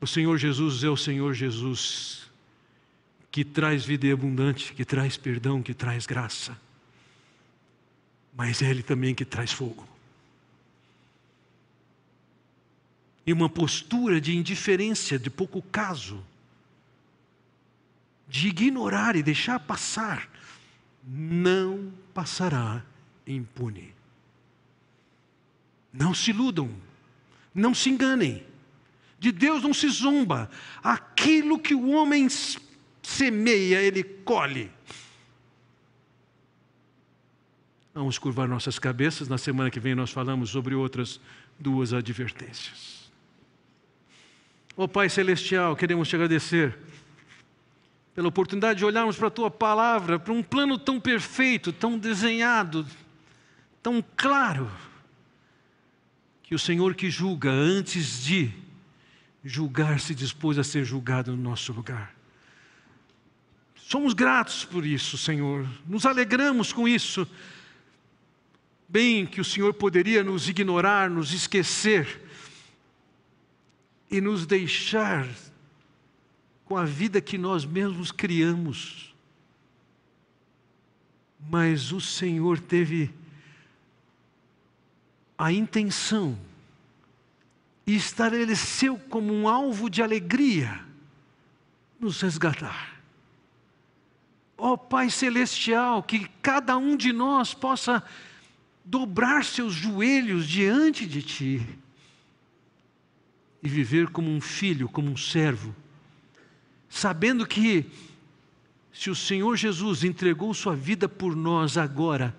O 0.00 0.06
Senhor 0.06 0.38
Jesus 0.38 0.84
é 0.84 0.88
o 0.88 0.96
Senhor 0.96 1.34
Jesus 1.34 2.27
que 3.30 3.44
traz 3.44 3.84
vida 3.84 4.12
abundante, 4.12 4.72
que 4.72 4.84
traz 4.84 5.16
perdão, 5.16 5.62
que 5.62 5.74
traz 5.74 6.06
graça. 6.06 6.58
Mas 8.34 8.62
é 8.62 8.70
Ele 8.70 8.82
também 8.82 9.14
que 9.14 9.24
traz 9.24 9.52
fogo. 9.52 9.86
E 13.26 13.32
uma 13.32 13.48
postura 13.48 14.20
de 14.20 14.34
indiferença, 14.34 15.18
de 15.18 15.28
pouco 15.28 15.60
caso, 15.60 16.24
de 18.26 18.48
ignorar 18.48 19.16
e 19.16 19.22
deixar 19.22 19.60
passar, 19.60 20.28
não 21.06 21.92
passará 22.14 22.82
impune. 23.26 23.94
Não 25.92 26.14
se 26.14 26.30
iludam, 26.30 26.70
não 27.54 27.74
se 27.74 27.90
enganem. 27.90 28.42
De 29.18 29.32
Deus 29.32 29.62
não 29.62 29.74
se 29.74 29.88
zomba. 29.88 30.50
Aquilo 30.82 31.58
que 31.58 31.74
o 31.74 31.90
homem 31.90 32.28
semeia, 33.08 33.80
ele 33.80 34.04
colhe. 34.04 34.70
Vamos 37.94 38.18
curvar 38.18 38.46
nossas 38.46 38.78
cabeças. 38.78 39.28
Na 39.28 39.38
semana 39.38 39.70
que 39.70 39.80
vem 39.80 39.94
nós 39.94 40.10
falamos 40.10 40.50
sobre 40.50 40.74
outras 40.74 41.18
duas 41.58 41.92
advertências. 41.92 43.10
Ó 44.76 44.84
oh, 44.84 44.88
Pai 44.88 45.08
Celestial, 45.08 45.74
queremos 45.74 46.06
te 46.06 46.14
agradecer 46.14 46.78
pela 48.14 48.28
oportunidade 48.28 48.78
de 48.78 48.84
olharmos 48.84 49.16
para 49.16 49.28
a 49.28 49.30
tua 49.30 49.50
palavra, 49.50 50.18
para 50.18 50.32
um 50.32 50.42
plano 50.42 50.78
tão 50.78 51.00
perfeito, 51.00 51.72
tão 51.72 51.98
desenhado, 51.98 52.86
tão 53.82 54.04
claro, 54.16 54.70
que 56.42 56.54
o 56.54 56.58
Senhor 56.58 56.94
que 56.94 57.10
julga 57.10 57.50
antes 57.50 58.22
de 58.22 58.52
julgar 59.42 59.98
se 59.98 60.14
dispôs 60.14 60.58
a 60.58 60.64
ser 60.64 60.84
julgado 60.84 61.34
no 61.34 61.42
nosso 61.42 61.72
lugar. 61.72 62.17
Somos 63.88 64.12
gratos 64.12 64.66
por 64.66 64.84
isso, 64.84 65.16
Senhor, 65.16 65.66
nos 65.86 66.04
alegramos 66.04 66.74
com 66.74 66.86
isso. 66.86 67.26
Bem 68.86 69.24
que 69.24 69.40
o 69.40 69.44
Senhor 69.44 69.72
poderia 69.72 70.22
nos 70.22 70.46
ignorar, 70.46 71.08
nos 71.08 71.32
esquecer 71.32 72.20
e 74.10 74.20
nos 74.20 74.44
deixar 74.44 75.26
com 76.66 76.76
a 76.76 76.84
vida 76.84 77.18
que 77.18 77.38
nós 77.38 77.64
mesmos 77.64 78.12
criamos. 78.12 79.14
Mas 81.48 81.90
o 81.90 81.98
Senhor 81.98 82.60
teve 82.60 83.10
a 85.38 85.50
intenção 85.50 86.38
e 87.86 87.96
estabeleceu 87.96 88.98
como 89.08 89.32
um 89.32 89.48
alvo 89.48 89.88
de 89.88 90.02
alegria 90.02 90.78
nos 91.98 92.20
resgatar. 92.20 92.97
Ó 94.58 94.76
Pai 94.76 95.08
Celestial, 95.08 96.02
que 96.02 96.28
cada 96.42 96.76
um 96.76 96.96
de 96.96 97.12
nós 97.12 97.54
possa 97.54 98.02
dobrar 98.84 99.44
seus 99.44 99.72
joelhos 99.72 100.48
diante 100.48 101.06
de 101.06 101.22
Ti 101.22 101.78
e 103.62 103.68
viver 103.68 104.08
como 104.08 104.28
um 104.28 104.40
filho, 104.40 104.88
como 104.88 105.10
um 105.10 105.16
servo, 105.16 105.74
sabendo 106.88 107.46
que, 107.46 107.86
se 108.92 109.10
o 109.10 109.14
Senhor 109.14 109.56
Jesus 109.56 110.02
entregou 110.02 110.52
Sua 110.52 110.74
vida 110.74 111.08
por 111.08 111.36
nós 111.36 111.78
agora, 111.78 112.34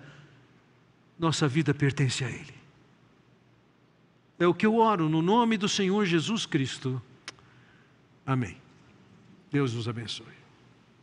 nossa 1.18 1.48
vida 1.48 1.72
pertence 1.72 2.22
a 2.22 2.28
Ele. 2.28 2.54
É 4.38 4.46
o 4.46 4.54
que 4.54 4.66
eu 4.66 4.76
oro 4.76 5.08
no 5.08 5.22
nome 5.22 5.56
do 5.56 5.68
Senhor 5.68 6.04
Jesus 6.04 6.44
Cristo. 6.44 7.00
Amém. 8.26 8.56
Deus 9.50 9.74
nos 9.74 9.88
abençoe. 9.88 10.39